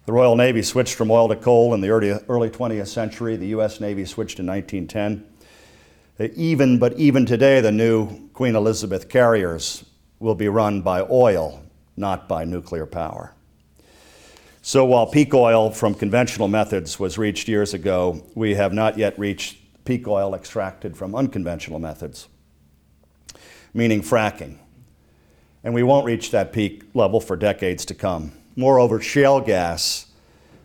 The 0.06 0.12
Royal 0.12 0.36
Navy 0.36 0.62
switched 0.62 0.96
from 0.96 1.10
oil 1.10 1.30
to 1.30 1.38
coal 1.38 1.74
in 1.74 1.80
the 1.80 1.90
early, 1.90 2.12
early 2.28 2.50
20th 2.50 2.88
century. 2.88 3.38
The 3.38 3.48
U.S. 3.48 3.80
Navy 3.80 4.04
switched 4.04 4.40
in 4.40 4.48
1910. 4.48 5.29
Even, 6.20 6.80
but 6.80 6.94
even 7.00 7.26
today, 7.26 7.62
the 7.62 7.72
new 7.72 8.30
Queen 8.34 8.56
Elizabeth 8.56 9.08
carriers 9.08 9.86
will 10.20 10.36
be 10.36 10.50
run 10.50 10.82
by 10.82 11.02
oil, 11.10 11.64
not 11.96 12.28
by 12.28 12.44
nuclear 12.44 12.86
power. 12.86 13.34
So 14.62 14.84
while 14.84 15.08
peak 15.08 15.34
oil 15.34 15.72
from 15.72 15.94
conventional 15.94 16.50
methods 16.50 17.00
was 17.00 17.18
reached 17.18 17.48
years 17.48 17.74
ago, 17.74 18.22
we 18.36 18.56
have 18.56 18.74
not 18.74 18.98
yet 18.98 19.18
reached 19.18 19.58
peak 19.86 20.08
oil 20.08 20.36
extracted 20.36 20.98
from 20.98 21.16
unconventional 21.16 21.80
methods, 21.80 22.28
meaning 23.74 24.02
fracking. 24.02 24.58
And 25.64 25.74
we 25.74 25.84
won't 25.84 26.06
reach 26.06 26.32
that 26.32 26.52
peak 26.52 26.84
level 26.94 27.22
for 27.22 27.38
decades 27.38 27.86
to 27.86 27.96
come. 27.96 28.34
Moreover, 28.58 29.00
shale 29.00 29.40
gas 29.40 30.08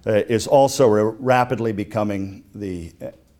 uh, 0.04 0.12
is 0.28 0.48
also 0.48 0.88
rapidly 0.88 1.72
becoming 1.72 2.44
the 2.54 2.92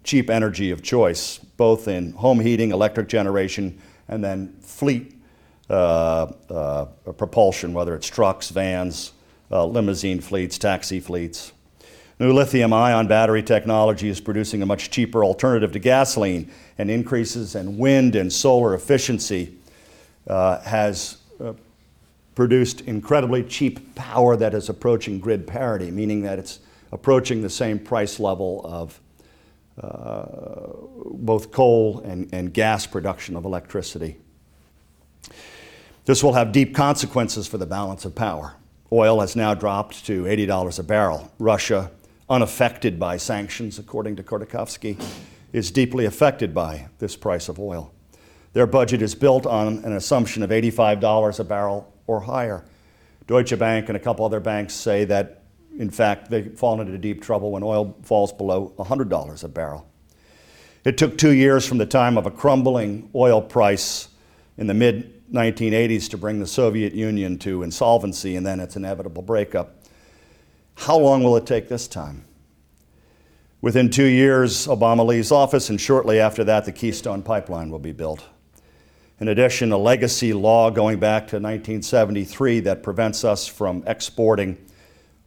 cheap 0.05 0.31
energy 0.31 0.71
of 0.71 0.83
choice, 0.83 1.39
both 1.39 1.89
in 1.89 2.13
home 2.13 2.41
heating, 2.41 2.71
electric 2.71 3.09
generation, 3.09 3.81
and 4.09 4.23
then 4.23 4.55
fleet 4.61 5.15
uh, 5.71 6.31
uh, 6.51 6.85
propulsion, 7.17 7.73
whether 7.73 7.95
it's 7.95 8.07
trucks, 8.07 8.51
vans, 8.51 9.13
uh, 9.51 9.65
limousine 9.65 10.21
fleets, 10.21 10.59
taxi 10.59 11.01
fleets. 11.01 11.53
New 12.21 12.33
lithium 12.33 12.73
ion 12.73 13.09
battery 13.09 13.43
technology 13.43 14.09
is 14.09 14.21
producing 14.21 14.63
a 14.63 14.67
much 14.67 14.91
cheaper 14.91 15.25
alternative 15.25 15.73
to 15.73 15.79
gasoline, 15.79 16.51
and 16.79 16.91
increases 16.91 17.55
in 17.55 17.79
wind 17.79 18.15
and 18.15 18.33
solar 18.33 18.75
efficiency 18.75 19.57
uh, 20.29 20.61
has 20.61 21.19
produced 22.35 22.81
incredibly 22.83 23.43
cheap 23.43 23.95
power 23.95 24.37
that 24.37 24.55
is 24.55 24.69
approaching 24.69 25.19
grid 25.19 25.47
parity, 25.47 25.91
meaning 25.91 26.23
that 26.23 26.39
it's 26.39 26.59
approaching 26.93 27.43
the 27.43 27.51
same 27.51 27.79
price 27.79 28.19
level 28.19 28.61
of 28.65 28.99
uh, 28.99 29.04
Uh, 29.81 30.27
both 31.07 31.51
coal 31.51 32.01
and, 32.05 32.33
and 32.33 32.55
gas 32.55 32.87
production 32.87 33.35
of 33.35 33.45
electricity. 33.45 34.17
This 36.05 36.23
will 36.23 36.35
have 36.35 36.53
deep 36.53 36.75
consequences 36.75 37.49
for 37.49 37.59
the 37.59 37.67
balance 37.67 38.05
of 38.05 38.15
power. 38.15 38.55
Oil 38.93 39.21
has 39.21 39.35
now 39.35 39.55
dropped 39.55 40.07
to 40.07 40.25
$80 40.25 40.79
a 40.79 40.83
barrel. 40.83 41.33
Russia, 41.39 41.91
unaffected 42.29 43.01
by 43.01 43.17
sanctions, 43.17 43.79
according 43.79 44.15
to 44.17 44.23
Khodorkovsky, 44.23 45.03
is 45.53 45.71
deeply 45.71 46.05
affected 46.05 46.55
by 46.55 46.89
this 46.99 47.17
price 47.17 47.49
of 47.49 47.59
oil. 47.59 47.93
Their 48.53 48.67
budget 48.67 49.03
is 49.03 49.15
built 49.15 49.47
on 49.47 49.85
an 49.85 49.95
assumption 49.95 50.43
of 50.43 50.51
$85 50.51 51.41
a 51.41 51.45
barrel 51.45 51.93
or 52.07 52.21
higher. 52.21 52.65
Deutsche 53.27 53.59
Bank 53.59 53.89
and 53.89 53.97
a 53.97 54.01
couple 54.01 54.25
other 54.25 54.41
banks 54.41 54.75
say 54.75 55.05
that, 55.07 55.44
in 55.79 55.91
fact, 55.91 56.31
they 56.31 56.43
fall 56.43 56.81
into 56.81 56.97
deep 56.99 57.23
trouble 57.23 57.51
when 57.53 57.63
oil 57.63 57.97
falls 58.03 58.33
below 58.33 58.73
$100 58.79 59.45
a 59.45 59.49
barrel. 59.49 59.87
It 60.85 60.99
took 60.99 61.19
two 61.19 61.33
years 61.33 61.67
from 61.67 61.79
the 61.79 61.87
time 61.87 62.17
of 62.19 62.27
a 62.27 62.31
crumbling 62.31 63.11
oil 63.15 63.41
price 63.41 64.09
in 64.57 64.67
the 64.67 64.75
mid 64.75 65.11
1980s 65.33 66.09
to 66.11 66.19
bring 66.19 66.39
the 66.39 66.47
Soviet 66.47 66.93
Union 66.93 67.39
to 67.41 67.63
insolvency 67.63 68.37
and 68.37 68.47
then 68.47 68.61
its 68.61 68.77
inevitable 68.77 69.23
breakup. 69.23 69.83
How 70.77 70.99
long 70.99 71.23
will 71.23 71.37
it 71.37 71.47
take 71.47 71.69
this 71.69 71.89
time? 71.89 72.25
Within 73.61 73.89
two 73.89 74.05
years, 74.05 74.67
Obama 74.67 75.07
leaves 75.07 75.33
office, 75.33 75.71
and 75.71 75.81
shortly 75.81 76.21
after 76.21 76.45
that, 76.45 76.67
the 76.67 76.73
Keystone 76.73 77.23
Pipeline 77.23 77.71
will 77.71 77.79
be 77.79 77.93
built. 77.93 78.23
In 79.19 79.29
addition, 79.29 79.73
a 79.73 79.79
legacy 79.79 80.35
law 80.35 80.71
going 80.71 80.99
back 80.99 81.23
to 81.29 81.37
1973 81.37 82.61
that 82.61 82.83
prevents 82.83 83.25
us 83.25 83.47
from 83.47 83.83
exporting 83.87 84.59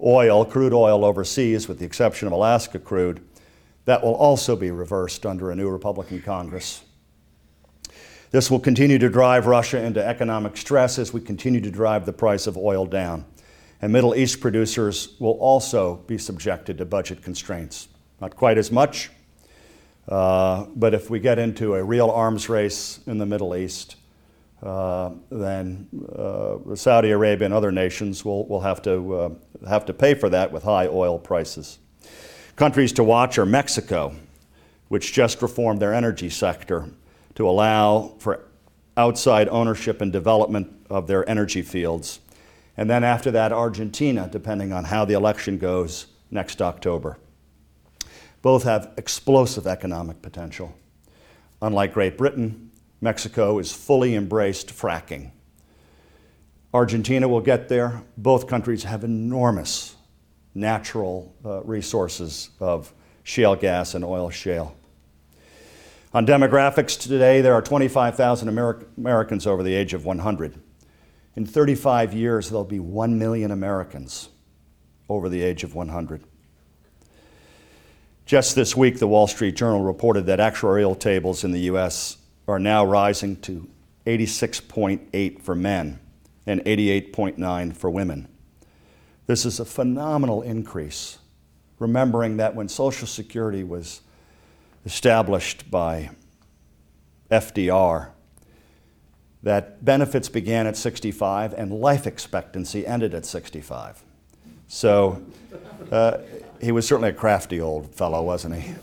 oil, 0.02 0.46
crude 0.46 0.74
oil 0.74 1.04
overseas, 1.04 1.68
with 1.68 1.80
the 1.80 1.86
exception 1.86 2.28
of 2.28 2.34
Alaska 2.34 2.80
crude, 2.80 3.22
that 3.86 4.04
will 4.04 4.16
also 4.16 4.56
be 4.56 4.70
reversed 4.70 5.26
under 5.26 5.52
a 5.52 5.56
new 5.56 5.70
Republican 5.70 6.22
Congress. 6.22 6.84
This 8.32 8.52
will 8.52 8.60
continue 8.60 8.98
to 9.00 9.10
drive 9.10 9.48
Russia 9.48 9.82
into 9.82 10.06
economic 10.06 10.58
stress 10.58 11.00
as 11.00 11.14
we 11.14 11.22
continue 11.22 11.62
to 11.62 11.72
drive 11.72 12.06
the 12.06 12.14
price 12.14 12.46
of 12.46 12.58
oil 12.58 12.86
down. 12.86 13.26
And 13.82 13.94
Middle 13.94 14.16
East 14.16 14.42
producers 14.42 15.16
will 15.20 15.40
also 15.40 15.98
be 16.08 16.18
subjected 16.18 16.78
to 16.80 16.86
budget 16.86 17.22
constraints. 17.22 17.88
Not 18.20 18.36
quite 18.36 18.58
as 18.58 18.72
much, 18.72 19.12
uh, 20.10 20.66
but 20.76 20.94
if 20.94 21.10
we 21.10 21.20
get 21.20 21.40
into 21.40 21.76
a 21.76 21.84
real 21.84 22.10
arms 22.10 22.50
race 22.50 23.00
in 23.08 23.18
the 23.18 23.26
Middle 23.26 23.56
East, 23.56 23.96
uh, 24.64 25.12
then 25.30 25.88
uh, 26.18 26.76
Saudi 26.76 27.12
Arabia 27.12 27.46
and 27.46 27.54
other 27.54 27.72
nations 27.72 28.26
will, 28.26 28.48
will 28.48 28.62
have, 28.62 28.82
to, 28.82 29.16
uh, 29.16 29.30
have 29.68 29.86
to 29.86 29.94
pay 29.94 30.14
for 30.14 30.30
that 30.30 30.52
with 30.52 30.64
high 30.64 30.88
oil 30.88 31.20
prices. 31.20 31.80
Countries 32.56 32.92
to 32.94 33.04
watch 33.04 33.38
are 33.38 33.46
Mexico, 33.46 34.16
which 34.88 35.14
just 35.14 35.42
reformed 35.42 35.80
their 35.80 35.94
energy 35.94 36.30
sector 36.30 36.90
to 37.36 37.48
allow 37.48 38.16
for 38.18 38.46
outside 38.96 39.48
ownership 39.50 40.02
and 40.02 40.12
development 40.12 40.74
of 40.90 41.06
their 41.06 41.28
energy 41.30 41.62
fields. 41.62 42.20
And 42.76 42.90
then 42.90 43.04
after 43.04 43.30
that, 43.32 43.52
Argentina, 43.52 44.28
depending 44.32 44.74
on 44.74 44.86
how 44.86 45.06
the 45.06 45.14
election 45.14 45.60
goes 45.60 46.08
next 46.32 46.62
October. 46.62 47.18
Both 48.42 48.64
have 48.64 48.92
explosive 48.98 49.68
economic 49.68 50.22
potential. 50.22 50.76
Unlike 51.62 51.94
Great 51.94 52.18
Britain, 52.18 52.67
Mexico 53.02 53.60
is 53.60 53.72
fully 53.72 54.16
embraced 54.16 54.70
fracking. 54.70 55.32
Argentina 56.74 57.28
will 57.28 57.42
get 57.42 57.70
there. 57.70 58.04
Both 58.18 58.48
countries 58.48 58.84
have 58.84 59.04
enormous 59.04 59.96
natural 60.54 61.36
uh, 61.46 61.64
resources 61.64 62.50
of 62.60 62.94
shale 63.24 63.56
gas 63.56 63.94
and 63.94 64.04
oil 64.04 64.30
shale. 64.30 64.76
On 66.14 66.26
demographics 66.26 67.00
today, 67.00 67.42
there 67.42 67.54
are 67.54 67.62
25,000 67.62 68.50
Ameri- 68.50 68.86
Americans 68.98 69.46
over 69.46 69.62
the 69.62 69.74
age 69.74 69.94
of 69.94 70.06
100. 70.06 70.60
In 71.36 71.46
35 71.46 72.14
years, 72.14 72.50
there'll 72.50 72.64
be 72.64 72.80
1 72.80 73.20
million 73.20 73.52
Americans 73.52 74.30
over 75.10 75.30
the 75.30 75.44
age 75.44 75.64
of 75.64 75.76
100. 75.76 76.24
Just 78.26 78.56
this 78.56 78.76
week, 78.76 79.00
the 79.00 79.08
Wall 79.08 79.28
Street 79.28 79.56
Journal 79.56 79.84
reported 79.84 80.26
that 80.26 80.40
actuarial 80.40 81.00
tables 81.00 81.44
in 81.44 81.52
the 81.52 81.62
U.S. 81.62 82.18
are 82.48 82.60
now 82.60 82.86
rising 82.86 83.36
to 83.42 83.70
86.8 84.06 85.42
for 85.42 85.54
men 85.54 86.00
and 86.46 86.62
88.9 86.62 87.76
for 87.76 87.90
women. 87.90 88.28
This 89.26 89.46
is 89.46 89.60
a 89.60 89.66
phenomenal 89.66 90.42
increase, 90.42 91.18
remembering 91.80 92.38
that 92.38 92.56
when 92.56 92.70
Social 92.70 93.08
Security 93.08 93.64
was 93.64 94.02
established 94.86 95.70
by 95.70 96.12
FDR, 97.30 98.12
that 99.44 99.84
benefits 99.84 100.30
began 100.30 100.66
at 100.66 100.78
65 100.78 101.54
and 101.54 101.72
life 101.72 102.08
expectancy 102.08 102.88
ended 102.88 103.14
at 103.14 103.26
65. 103.26 104.02
So 104.70 105.22
uh, 105.92 106.20
he 106.62 106.72
was 106.72 106.88
certainly 106.88 107.10
a 107.10 107.14
crafty 107.14 107.60
old 107.60 107.94
fellow, 107.94 108.24
wasn't 108.24 108.56
he? 108.56 108.76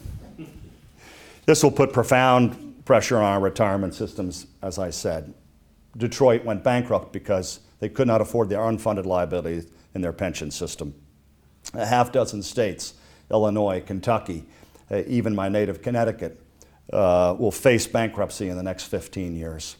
This 1.46 1.62
will 1.62 1.70
put 1.70 1.92
profound 1.92 2.63
pressure 2.84 3.16
on 3.16 3.24
our 3.24 3.40
retirement 3.40 3.94
systems, 3.94 4.46
as 4.62 4.78
I 4.78 4.90
said. 4.90 5.34
Detroit 5.96 6.44
went 6.44 6.64
bankrupt 6.64 7.12
because 7.12 7.60
they 7.80 7.88
could 7.88 8.06
not 8.06 8.20
afford 8.20 8.48
their 8.48 8.60
unfunded 8.60 9.06
liabilities 9.06 9.66
in 9.94 10.00
their 10.00 10.12
pension 10.12 10.50
system. 10.50 10.94
A 11.72 11.86
half 11.86 12.12
dozen 12.12 12.42
states, 12.42 12.94
Illinois, 13.30 13.82
Kentucky, 13.84 14.44
uh, 14.90 15.02
even 15.06 15.34
my 15.34 15.48
native 15.48 15.82
Connecticut, 15.82 16.40
uh, 16.92 17.34
will 17.38 17.50
face 17.50 17.86
bankruptcy 17.86 18.48
in 18.48 18.56
the 18.56 18.62
next 18.62 18.84
15 18.84 19.34
years. 19.34 19.76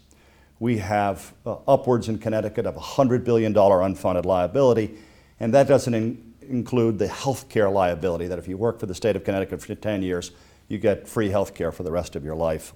We 0.59 0.79
have 0.79 1.35
uh, 1.45 1.57
upwards 1.69 2.09
in 2.09 2.19
Connecticut 2.19 2.67
of 2.67 2.77
$100 2.77 3.25
billion 3.25 3.53
unfunded 3.53 4.25
liability, 4.25 4.97
and 5.41 5.53
that 5.53 5.69
doesn't 5.69 5.93
in- 5.93 6.35
include 6.49 6.99
the 6.99 7.09
health 7.09 7.49
care 7.49 7.69
liability 7.69 8.29
that 8.29 8.39
if 8.39 8.49
you 8.49 8.57
work 8.57 8.81
for 8.81 8.87
the 8.87 8.95
state 8.95 9.17
of 9.17 9.25
Connecticut 9.25 9.61
for 9.61 9.75
10 9.75 10.03
years, 10.03 10.31
you 10.69 10.79
get 10.79 11.07
free 11.07 11.29
health 11.29 11.55
care 11.55 11.73
for 11.73 11.83
the 11.83 11.91
rest 11.91 12.17
of 12.17 12.25
your 12.25 12.37
life. 12.37 12.73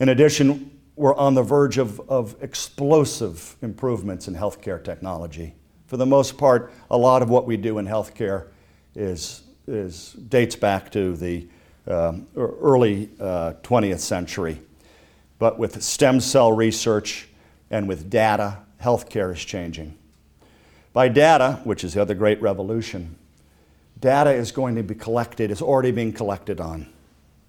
In 0.00 0.10
addition, 0.10 0.70
we're 0.94 1.16
on 1.16 1.34
the 1.34 1.42
verge 1.42 1.78
of, 1.78 2.00
of 2.08 2.36
explosive 2.40 3.56
improvements 3.62 4.28
in 4.28 4.34
healthcare 4.34 4.82
technology. 4.82 5.54
For 5.86 5.96
the 5.96 6.06
most 6.06 6.38
part, 6.38 6.72
a 6.90 6.96
lot 6.96 7.22
of 7.22 7.30
what 7.30 7.46
we 7.46 7.56
do 7.56 7.78
in 7.78 7.86
healthcare 7.86 8.48
is, 8.94 9.42
is, 9.66 10.12
dates 10.12 10.54
back 10.54 10.92
to 10.92 11.16
the 11.16 11.48
um, 11.88 12.26
early 12.36 13.10
uh, 13.18 13.54
20th 13.62 14.00
century. 14.00 14.60
But 15.38 15.58
with 15.58 15.82
stem 15.82 16.20
cell 16.20 16.52
research 16.52 17.28
and 17.70 17.88
with 17.88 18.10
data, 18.10 18.58
healthcare 18.82 19.32
is 19.32 19.44
changing. 19.44 19.96
By 20.92 21.08
data, 21.08 21.60
which 21.64 21.84
is 21.84 21.94
the 21.94 22.02
other 22.02 22.14
great 22.14 22.40
revolution, 22.40 23.16
data 23.98 24.30
is 24.30 24.52
going 24.52 24.76
to 24.76 24.82
be 24.82 24.94
collected, 24.94 25.50
it's 25.50 25.62
already 25.62 25.90
being 25.90 26.12
collected 26.12 26.60
on, 26.60 26.92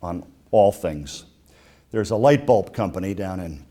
on 0.01 0.25
all 0.51 0.71
things. 0.71 1.25
There's 1.91 2.11
a 2.11 2.15
light 2.15 2.45
bulb 2.45 2.73
company 2.73 3.13
down 3.13 3.39
in 3.39 3.65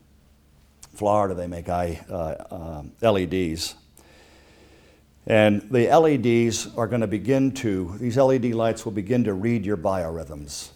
Florida, 0.94 1.34
they 1.34 1.46
make 1.46 1.68
I, 1.68 2.00
uh, 2.10 2.82
uh, 3.02 3.12
LEDs. 3.12 3.76
And 5.28 5.62
the 5.70 5.86
LEDs 5.86 6.74
are 6.76 6.88
going 6.88 7.02
to 7.02 7.06
begin 7.06 7.52
to, 7.52 7.96
these 7.98 8.16
LED 8.16 8.46
lights 8.46 8.84
will 8.84 8.92
begin 8.92 9.22
to 9.24 9.34
read 9.34 9.64
your 9.64 9.76
biorhythms. 9.76 10.70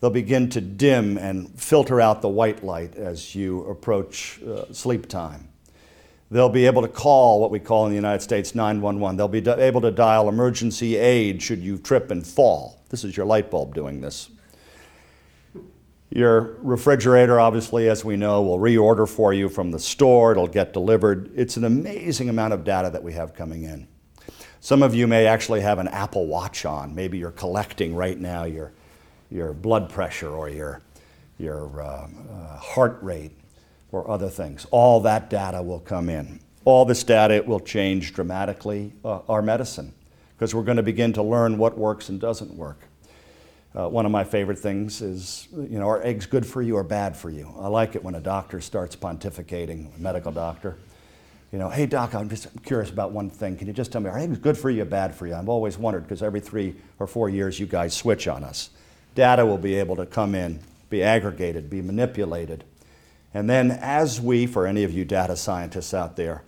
They'll 0.00 0.10
begin 0.10 0.50
to 0.50 0.60
dim 0.60 1.16
and 1.16 1.48
filter 1.58 2.00
out 2.00 2.20
the 2.20 2.28
white 2.28 2.62
light 2.62 2.96
as 2.96 3.34
you 3.34 3.62
approach 3.64 4.42
uh, 4.42 4.70
sleep 4.72 5.08
time. 5.08 5.48
They'll 6.30 6.48
be 6.50 6.66
able 6.66 6.82
to 6.82 6.88
call 6.88 7.40
what 7.40 7.50
we 7.50 7.60
call 7.60 7.86
in 7.86 7.90
the 7.90 7.96
United 7.96 8.20
States 8.20 8.54
911. 8.54 9.16
They'll 9.16 9.28
be 9.28 9.48
able 9.48 9.80
to 9.80 9.92
dial 9.92 10.28
emergency 10.28 10.96
aid 10.96 11.40
should 11.40 11.60
you 11.60 11.78
trip 11.78 12.10
and 12.10 12.26
fall. 12.26 12.82
This 12.90 13.04
is 13.04 13.16
your 13.16 13.24
light 13.24 13.50
bulb 13.50 13.74
doing 13.74 14.00
this. 14.00 14.28
Your 16.16 16.56
refrigerator, 16.62 17.38
obviously, 17.38 17.90
as 17.90 18.02
we 18.02 18.16
know, 18.16 18.40
will 18.40 18.58
reorder 18.58 19.06
for 19.06 19.34
you 19.34 19.50
from 19.50 19.70
the 19.70 19.78
store, 19.78 20.32
it'll 20.32 20.46
get 20.46 20.72
delivered. 20.72 21.30
It's 21.36 21.58
an 21.58 21.64
amazing 21.64 22.30
amount 22.30 22.54
of 22.54 22.64
data 22.64 22.88
that 22.88 23.02
we 23.02 23.12
have 23.12 23.34
coming 23.34 23.64
in. 23.64 23.86
Some 24.60 24.82
of 24.82 24.94
you 24.94 25.06
may 25.06 25.26
actually 25.26 25.60
have 25.60 25.78
an 25.78 25.88
Apple 25.88 26.26
Watch 26.26 26.64
on. 26.64 26.94
Maybe 26.94 27.18
you're 27.18 27.32
collecting 27.32 27.94
right 27.94 28.18
now 28.18 28.44
your, 28.44 28.72
your 29.30 29.52
blood 29.52 29.90
pressure 29.90 30.30
or 30.30 30.48
your, 30.48 30.80
your 31.36 31.82
uh, 31.82 32.08
uh, 32.08 32.56
heart 32.56 32.96
rate 33.02 33.32
or 33.92 34.10
other 34.10 34.30
things. 34.30 34.66
All 34.70 35.00
that 35.00 35.28
data 35.28 35.62
will 35.62 35.80
come 35.80 36.08
in. 36.08 36.40
All 36.64 36.86
this 36.86 37.04
data 37.04 37.44
will 37.46 37.60
change 37.60 38.14
dramatically 38.14 38.94
uh, 39.04 39.18
our 39.28 39.42
medicine 39.42 39.92
because 40.34 40.54
we're 40.54 40.62
going 40.62 40.78
to 40.78 40.82
begin 40.82 41.12
to 41.12 41.22
learn 41.22 41.58
what 41.58 41.76
works 41.76 42.08
and 42.08 42.18
doesn't 42.18 42.54
work. 42.54 42.88
Uh, 43.76 43.86
one 43.86 44.06
of 44.06 44.12
my 44.12 44.24
favorite 44.24 44.58
things 44.58 45.02
is, 45.02 45.48
you 45.52 45.78
know, 45.78 45.86
are 45.86 46.02
eggs 46.02 46.24
good 46.24 46.46
for 46.46 46.62
you 46.62 46.76
or 46.76 46.82
bad 46.82 47.14
for 47.14 47.28
you? 47.28 47.52
I 47.58 47.68
like 47.68 47.94
it 47.94 48.02
when 48.02 48.14
a 48.14 48.20
doctor 48.20 48.58
starts 48.62 48.96
pontificating, 48.96 49.94
a 49.94 50.00
medical 50.00 50.32
doctor. 50.32 50.78
You 51.52 51.58
know, 51.58 51.68
hey 51.68 51.84
doc, 51.84 52.14
I'm 52.14 52.30
just 52.30 52.48
curious 52.64 52.88
about 52.88 53.12
one 53.12 53.28
thing. 53.28 53.56
Can 53.56 53.66
you 53.66 53.74
just 53.74 53.92
tell 53.92 54.00
me, 54.00 54.08
are 54.08 54.18
eggs 54.18 54.38
good 54.38 54.56
for 54.56 54.70
you 54.70 54.82
or 54.82 54.86
bad 54.86 55.14
for 55.14 55.26
you? 55.26 55.34
I've 55.34 55.50
always 55.50 55.76
wondered 55.76 56.04
because 56.04 56.22
every 56.22 56.40
three 56.40 56.74
or 56.98 57.06
four 57.06 57.28
years 57.28 57.60
you 57.60 57.66
guys 57.66 57.92
switch 57.94 58.26
on 58.26 58.44
us. 58.44 58.70
Data 59.14 59.44
will 59.44 59.58
be 59.58 59.74
able 59.74 59.96
to 59.96 60.06
come 60.06 60.34
in, 60.34 60.58
be 60.88 61.02
aggregated, 61.02 61.68
be 61.68 61.82
manipulated. 61.82 62.64
And 63.34 63.48
then 63.48 63.70
as 63.70 64.20
we, 64.22 64.46
for 64.46 64.66
any 64.66 64.84
of 64.84 64.92
you 64.92 65.04
data 65.04 65.36
scientists 65.36 65.92
out 65.92 66.16
there, 66.16 66.42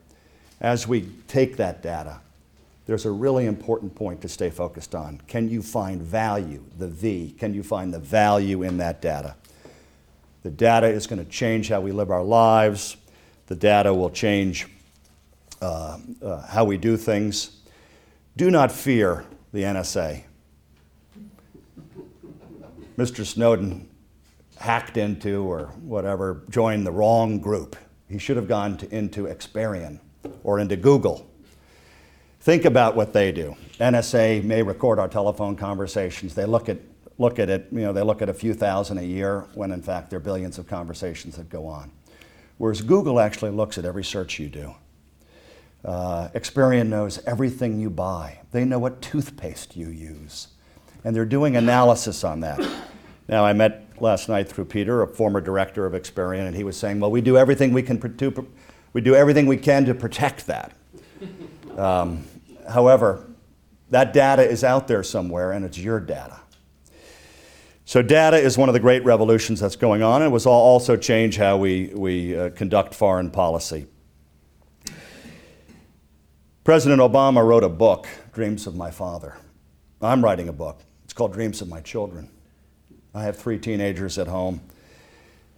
as 0.60 0.88
we 0.88 1.02
take 1.28 1.58
that 1.58 1.82
data, 1.82 2.20
there's 2.88 3.04
a 3.04 3.10
really 3.10 3.44
important 3.44 3.94
point 3.94 4.22
to 4.22 4.28
stay 4.30 4.48
focused 4.48 4.94
on. 4.94 5.20
Can 5.26 5.50
you 5.50 5.60
find 5.60 6.00
value, 6.00 6.64
the 6.78 6.88
V? 6.88 7.34
Can 7.38 7.52
you 7.52 7.62
find 7.62 7.92
the 7.92 7.98
value 7.98 8.62
in 8.62 8.78
that 8.78 9.02
data? 9.02 9.36
The 10.42 10.50
data 10.50 10.86
is 10.86 11.06
going 11.06 11.22
to 11.22 11.30
change 11.30 11.68
how 11.68 11.82
we 11.82 11.92
live 11.92 12.10
our 12.10 12.22
lives. 12.22 12.96
The 13.48 13.56
data 13.56 13.92
will 13.92 14.08
change 14.08 14.68
uh, 15.60 15.98
uh, 16.22 16.46
how 16.46 16.64
we 16.64 16.78
do 16.78 16.96
things. 16.96 17.58
Do 18.38 18.50
not 18.50 18.72
fear 18.72 19.26
the 19.52 19.64
NSA. 19.64 20.22
Mr. 22.96 23.26
Snowden 23.26 23.86
hacked 24.56 24.96
into 24.96 25.42
or 25.42 25.66
whatever, 25.82 26.40
joined 26.48 26.86
the 26.86 26.92
wrong 26.92 27.38
group. 27.38 27.76
He 28.08 28.16
should 28.16 28.38
have 28.38 28.48
gone 28.48 28.78
to, 28.78 28.88
into 28.96 29.24
Experian 29.24 30.00
or 30.42 30.58
into 30.58 30.76
Google 30.76 31.27
Think 32.40 32.64
about 32.64 32.94
what 32.94 33.12
they 33.12 33.32
do. 33.32 33.56
NSA 33.80 34.44
may 34.44 34.62
record 34.62 34.98
our 34.98 35.08
telephone 35.08 35.56
conversations. 35.56 36.34
They 36.34 36.44
look 36.44 36.68
at, 36.68 36.78
look 37.18 37.38
at 37.38 37.50
it, 37.50 37.66
you 37.72 37.80
know, 37.80 37.92
they 37.92 38.02
look 38.02 38.22
at 38.22 38.28
a 38.28 38.34
few 38.34 38.54
thousand 38.54 38.98
a 38.98 39.02
year 39.02 39.46
when 39.54 39.72
in 39.72 39.82
fact 39.82 40.10
there 40.10 40.18
are 40.18 40.20
billions 40.20 40.58
of 40.58 40.66
conversations 40.66 41.36
that 41.36 41.48
go 41.48 41.66
on. 41.66 41.90
Whereas 42.58 42.80
Google 42.80 43.20
actually 43.20 43.50
looks 43.50 43.78
at 43.78 43.84
every 43.84 44.04
search 44.04 44.38
you 44.38 44.48
do. 44.48 44.74
Uh, 45.84 46.28
Experian 46.34 46.88
knows 46.88 47.22
everything 47.24 47.80
you 47.80 47.90
buy. 47.90 48.40
They 48.50 48.64
know 48.64 48.78
what 48.78 49.00
toothpaste 49.00 49.76
you 49.76 49.88
use. 49.88 50.48
And 51.04 51.14
they're 51.14 51.24
doing 51.24 51.56
analysis 51.56 52.24
on 52.24 52.40
that. 52.40 52.60
Now, 53.28 53.44
I 53.44 53.52
met 53.52 53.84
last 54.00 54.28
night 54.28 54.48
through 54.48 54.64
Peter, 54.64 55.02
a 55.02 55.06
former 55.06 55.40
director 55.40 55.86
of 55.86 55.92
Experian, 55.92 56.46
and 56.46 56.56
he 56.56 56.64
was 56.64 56.76
saying, 56.76 56.98
well, 56.98 57.10
we 57.10 57.20
do 57.20 57.36
everything 57.36 57.72
we 57.72 57.82
can, 57.82 57.98
do, 57.98 58.48
we 58.92 59.00
do 59.00 59.14
everything 59.14 59.46
we 59.46 59.56
can 59.56 59.84
to 59.84 59.94
protect 59.94 60.46
that. 60.46 60.72
Um, 61.78 62.24
however, 62.68 63.26
that 63.90 64.12
data 64.12 64.42
is 64.42 64.64
out 64.64 64.88
there 64.88 65.02
somewhere 65.02 65.52
and 65.52 65.64
it's 65.64 65.78
your 65.78 66.00
data. 66.00 66.40
So, 67.84 68.02
data 68.02 68.36
is 68.36 68.58
one 68.58 68.68
of 68.68 68.74
the 68.74 68.80
great 68.80 69.02
revolutions 69.02 69.60
that's 69.60 69.76
going 69.76 70.02
on, 70.02 70.20
and 70.20 70.30
it 70.30 70.44
will 70.44 70.52
also 70.52 70.94
change 70.94 71.38
how 71.38 71.56
we, 71.56 71.86
we 71.94 72.38
uh, 72.38 72.50
conduct 72.50 72.94
foreign 72.94 73.30
policy. 73.30 73.86
President 76.64 77.00
Obama 77.00 77.42
wrote 77.42 77.64
a 77.64 77.68
book, 77.70 78.06
Dreams 78.34 78.66
of 78.66 78.76
My 78.76 78.90
Father. 78.90 79.38
I'm 80.02 80.22
writing 80.22 80.50
a 80.50 80.52
book. 80.52 80.82
It's 81.04 81.14
called 81.14 81.32
Dreams 81.32 81.62
of 81.62 81.68
My 81.68 81.80
Children. 81.80 82.28
I 83.14 83.22
have 83.22 83.38
three 83.38 83.58
teenagers 83.58 84.18
at 84.18 84.26
home, 84.26 84.60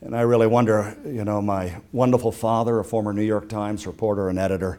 and 0.01 0.15
I 0.15 0.21
really 0.21 0.47
wonder 0.47 0.97
you 1.05 1.25
know, 1.25 1.43
my 1.43 1.81
wonderful 1.91 2.31
father, 2.31 2.79
a 2.79 2.85
former 2.85 3.13
New 3.13 3.25
York 3.25 3.49
Times 3.49 3.89
reporter 3.89 4.29
and 4.29 4.39
editor, 4.39 4.79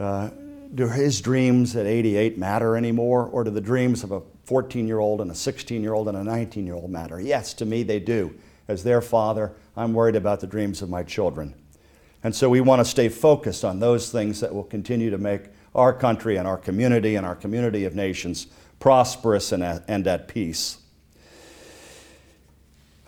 uh, 0.00 0.30
do 0.74 0.88
his 0.88 1.20
dreams 1.20 1.76
at 1.76 1.86
88 1.86 2.38
matter 2.38 2.76
anymore, 2.76 3.26
or 3.26 3.44
do 3.44 3.50
the 3.50 3.60
dreams 3.60 4.02
of 4.04 4.12
a 4.12 4.22
14 4.44 4.86
year 4.86 4.98
old 4.98 5.20
and 5.20 5.30
a 5.30 5.34
16 5.34 5.82
year 5.82 5.94
old 5.94 6.08
and 6.08 6.16
a 6.16 6.24
19 6.24 6.66
year 6.66 6.74
old 6.74 6.90
matter? 6.90 7.20
Yes, 7.20 7.54
to 7.54 7.64
me 7.64 7.82
they 7.82 8.00
do. 8.00 8.34
As 8.68 8.84
their 8.84 9.00
father, 9.00 9.52
I'm 9.76 9.92
worried 9.92 10.16
about 10.16 10.40
the 10.40 10.46
dreams 10.46 10.82
of 10.82 10.88
my 10.88 11.02
children. 11.02 11.54
And 12.24 12.34
so 12.34 12.48
we 12.48 12.60
want 12.60 12.80
to 12.80 12.84
stay 12.84 13.08
focused 13.08 13.64
on 13.64 13.80
those 13.80 14.10
things 14.10 14.40
that 14.40 14.54
will 14.54 14.64
continue 14.64 15.10
to 15.10 15.18
make 15.18 15.42
our 15.74 15.92
country 15.92 16.36
and 16.36 16.46
our 16.46 16.56
community 16.56 17.16
and 17.16 17.26
our 17.26 17.34
community 17.34 17.84
of 17.84 17.94
nations 17.94 18.46
prosperous 18.78 19.52
and 19.52 19.62
at, 19.62 19.84
and 19.88 20.06
at 20.06 20.28
peace. 20.28 20.78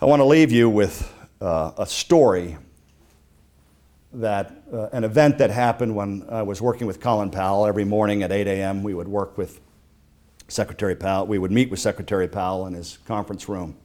I 0.01 0.05
want 0.05 0.19
to 0.19 0.25
leave 0.25 0.51
you 0.51 0.69
with 0.69 1.11
uh, 1.41 1.71
a 1.77 1.85
story 1.85 2.57
that 4.21 4.63
uh, 4.71 4.87
an 4.91 5.03
event 5.03 5.37
that 5.39 5.51
happened 5.51 5.95
when 5.95 6.25
I 6.29 6.41
was 6.41 6.61
working 6.61 6.87
with 6.87 6.99
Colin 6.99 7.29
Powell 7.29 7.65
every 7.65 7.85
morning 7.85 8.23
at 8.23 8.31
8 8.31 8.47
a.m. 8.47 8.83
We 8.83 8.93
would 8.93 9.07
work 9.07 9.37
with 9.37 9.59
Secretary 10.47 10.95
Powell. 10.95 11.27
We 11.27 11.37
would 11.37 11.51
meet 11.51 11.69
with 11.69 11.79
Secretary 11.79 12.27
Powell 12.27 12.67
in 12.67 12.73
his 12.73 12.97
conference 13.05 13.49
room 13.49 13.75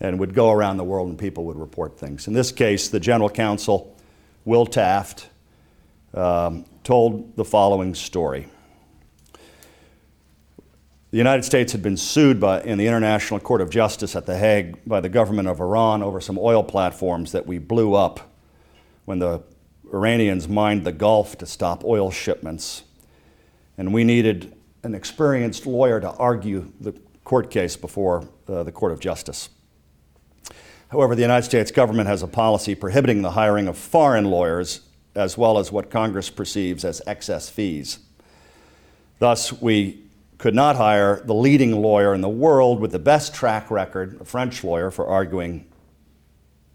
and 0.00 0.18
would 0.18 0.34
go 0.34 0.50
around 0.50 0.78
the 0.78 0.84
world 0.84 1.08
and 1.08 1.18
people 1.18 1.44
would 1.44 1.58
report 1.58 1.98
things. 1.98 2.26
In 2.26 2.32
this 2.32 2.52
case, 2.52 2.88
the 2.88 3.00
General 3.00 3.28
Counsel, 3.28 3.96
Will 4.44 4.66
Taft, 4.66 5.28
um, 6.14 6.64
told 6.82 7.36
the 7.36 7.44
following 7.44 7.94
story. 7.94 8.48
The 11.10 11.18
United 11.18 11.44
States 11.44 11.72
had 11.72 11.82
been 11.82 11.96
sued 11.96 12.38
by, 12.40 12.62
in 12.62 12.78
the 12.78 12.86
International 12.86 13.40
Court 13.40 13.60
of 13.60 13.68
Justice 13.68 14.14
at 14.14 14.26
The 14.26 14.38
Hague 14.38 14.78
by 14.86 15.00
the 15.00 15.08
government 15.08 15.48
of 15.48 15.60
Iran 15.60 16.02
over 16.02 16.20
some 16.20 16.38
oil 16.38 16.62
platforms 16.62 17.32
that 17.32 17.46
we 17.46 17.58
blew 17.58 17.94
up 17.94 18.29
when 19.10 19.18
the 19.18 19.42
Iranians 19.92 20.48
mined 20.48 20.86
the 20.86 20.92
Gulf 20.92 21.36
to 21.38 21.44
stop 21.44 21.82
oil 21.82 22.12
shipments. 22.12 22.84
And 23.76 23.92
we 23.92 24.04
needed 24.04 24.54
an 24.84 24.94
experienced 24.94 25.66
lawyer 25.66 25.98
to 25.98 26.12
argue 26.12 26.72
the 26.78 26.92
court 27.24 27.50
case 27.50 27.74
before 27.74 28.28
uh, 28.46 28.62
the 28.62 28.70
Court 28.70 28.92
of 28.92 29.00
Justice. 29.00 29.48
However, 30.92 31.16
the 31.16 31.22
United 31.22 31.44
States 31.44 31.72
government 31.72 32.06
has 32.06 32.22
a 32.22 32.28
policy 32.28 32.76
prohibiting 32.76 33.22
the 33.22 33.32
hiring 33.32 33.66
of 33.66 33.76
foreign 33.76 34.26
lawyers 34.26 34.82
as 35.16 35.36
well 35.36 35.58
as 35.58 35.72
what 35.72 35.90
Congress 35.90 36.30
perceives 36.30 36.84
as 36.84 37.02
excess 37.04 37.48
fees. 37.48 37.98
Thus, 39.18 39.52
we 39.60 40.04
could 40.38 40.54
not 40.54 40.76
hire 40.76 41.20
the 41.24 41.34
leading 41.34 41.82
lawyer 41.82 42.14
in 42.14 42.20
the 42.20 42.28
world 42.28 42.78
with 42.78 42.92
the 42.92 43.00
best 43.00 43.34
track 43.34 43.72
record, 43.72 44.20
a 44.20 44.24
French 44.24 44.62
lawyer, 44.62 44.92
for 44.92 45.04
arguing 45.04 45.66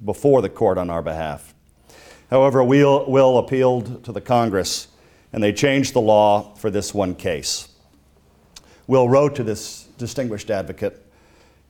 before 0.04 0.42
the 0.42 0.50
court 0.50 0.78
on 0.78 0.90
our 0.90 1.02
behalf. 1.02 1.55
However, 2.30 2.64
Will, 2.64 3.06
Will 3.10 3.38
appealed 3.38 4.04
to 4.04 4.12
the 4.12 4.22
Congress 4.22 4.88
and 5.32 5.44
they 5.44 5.52
changed 5.52 5.94
the 5.94 6.02
law 6.02 6.54
for 6.56 6.70
this 6.70 6.94
one 6.94 7.14
case. 7.14 7.68
Will 8.88 9.10
wrote 9.10 9.36
to 9.36 9.44
this 9.44 9.84
distinguished 9.98 10.50
advocate 10.50 11.06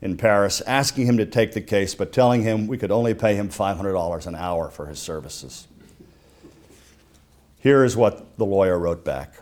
in 0.01 0.17
Paris 0.17 0.61
asking 0.61 1.07
him 1.07 1.17
to 1.17 1.25
take 1.25 1.53
the 1.53 1.61
case, 1.61 1.95
but 1.95 2.13
telling 2.13 2.43
him 2.43 2.67
we 2.67 2.77
could 2.77 2.91
only 2.91 3.13
pay 3.13 3.35
him 3.35 3.49
$500 3.49 4.27
an 4.27 4.35
hour 4.35 4.69
for 4.69 4.85
his 4.85 4.99
services. 4.99 5.67
Here 7.59 7.83
is 7.83 7.95
what 7.95 8.37
the 8.37 8.45
lawyer 8.45 8.77
wrote 8.77 9.03
back 9.03 9.33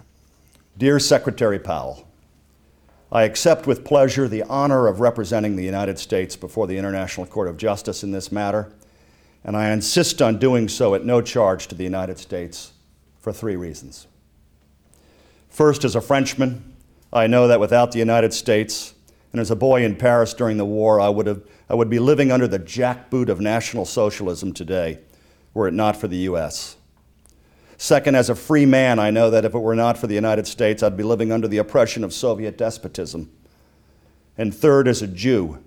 Dear 0.78 1.00
Secretary 1.00 1.60
Powell, 1.60 2.08
I 3.12 3.24
accept 3.24 3.68
with 3.68 3.84
pleasure 3.84 4.28
the 4.28 4.44
honor 4.44 4.88
of 4.88 5.02
representing 5.02 5.56
the 5.56 5.66
United 5.66 6.00
States 6.00 6.36
before 6.36 6.66
the 6.66 6.78
International 6.78 7.28
Court 7.28 7.48
of 7.48 7.58
Justice 7.58 8.04
in 8.04 8.12
this 8.12 8.32
matter, 8.32 8.72
and 9.44 9.58
I 9.58 9.72
insist 9.72 10.22
on 10.22 10.40
doing 10.40 10.70
so 10.70 10.96
at 10.96 11.06
no 11.06 11.22
charge 11.22 11.68
to 11.68 11.76
the 11.76 11.84
United 11.84 12.18
States 12.18 12.74
for 13.20 13.34
three 13.34 13.56
reasons. 13.56 14.08
First, 15.50 15.84
as 15.84 15.96
a 15.96 16.02
Frenchman, 16.02 16.76
I 17.12 17.28
know 17.28 17.48
that 17.48 17.60
without 17.60 17.92
the 17.92 18.00
United 18.00 18.34
States, 18.34 18.94
and 19.32 19.42
as 19.42 19.52
a 19.52 19.56
boy 19.56 19.84
in 19.84 19.96
Paris 19.96 20.34
during 20.34 20.58
the 20.58 20.66
war, 20.66 21.00
I 21.00 21.10
would, 21.10 21.28
have, 21.28 21.42
I 21.70 21.76
would 21.76 21.90
be 21.90 22.00
living 22.00 22.32
under 22.32 22.48
the 22.48 22.60
jackboot 22.60 23.30
of 23.30 23.40
National 23.40 23.86
Socialism 23.86 24.54
today, 24.54 25.00
were 25.54 25.68
it 25.68 25.74
not 25.74 25.96
for 25.96 26.08
the 26.08 26.18
U.S. 26.18 26.78
Second, 27.78 28.16
as 28.16 28.30
a 28.30 28.36
free 28.36 28.66
man, 28.66 28.98
I 28.98 29.10
know 29.10 29.30
that 29.30 29.46
if 29.46 29.54
it 29.54 29.60
were 29.60 29.76
not 29.76 29.98
for 29.98 30.08
the 30.08 30.16
United 30.16 30.48
States, 30.48 30.82
I'd 30.82 30.98
be 30.98 31.04
living 31.04 31.32
under 31.32 31.48
the 31.48 31.58
oppression 31.58 32.04
of 32.04 32.14
Soviet 32.14 32.58
despotism. 32.58 33.32
And 34.38 34.56
third, 34.56 34.88
as 34.88 35.02
a 35.02 35.08
Jew, 35.08 35.64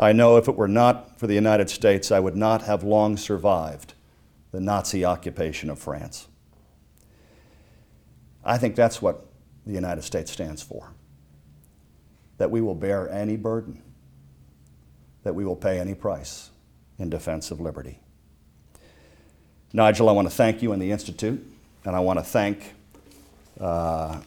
I 0.00 0.12
know 0.12 0.38
if 0.38 0.48
it 0.48 0.56
were 0.56 0.66
not 0.66 1.18
for 1.18 1.26
the 1.26 1.34
United 1.34 1.68
States, 1.68 2.10
I 2.10 2.20
would 2.20 2.34
not 2.34 2.62
have 2.62 2.82
long 2.82 3.18
survived 3.18 3.92
the 4.50 4.58
Nazi 4.58 5.04
occupation 5.04 5.68
of 5.68 5.78
France. 5.78 6.26
I 8.42 8.56
think 8.56 8.76
that's 8.76 9.02
what 9.02 9.26
the 9.66 9.74
United 9.74 10.02
States 10.02 10.32
stands 10.32 10.62
for 10.62 10.94
that 12.38 12.50
we 12.50 12.62
will 12.62 12.74
bear 12.74 13.06
any 13.10 13.36
burden, 13.36 13.82
that 15.24 15.34
we 15.34 15.44
will 15.44 15.54
pay 15.54 15.78
any 15.78 15.94
price 15.94 16.48
in 16.98 17.10
defense 17.10 17.50
of 17.50 17.60
liberty. 17.60 18.00
Nigel, 19.74 20.08
I 20.08 20.12
want 20.12 20.26
to 20.26 20.34
thank 20.34 20.62
you 20.62 20.72
and 20.72 20.80
the 20.80 20.90
Institute, 20.90 21.46
and 21.84 21.94
I 21.94 22.00
want 22.00 22.18
to 22.18 22.24
thank, 22.24 22.72
uh, 23.60 24.20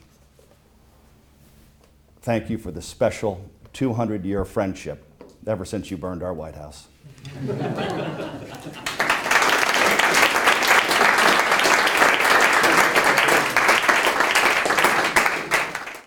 thank 2.22 2.52
you 2.52 2.60
for 2.60 2.70
the 2.70 2.84
special 2.84 3.50
200 3.74 4.24
year 4.24 4.46
friendship 4.46 5.04
ever 5.48 5.66
since 5.66 5.92
you 5.92 5.98
burned 5.98 6.24
our 6.24 6.34
White 6.34 6.56
House. 6.56 6.88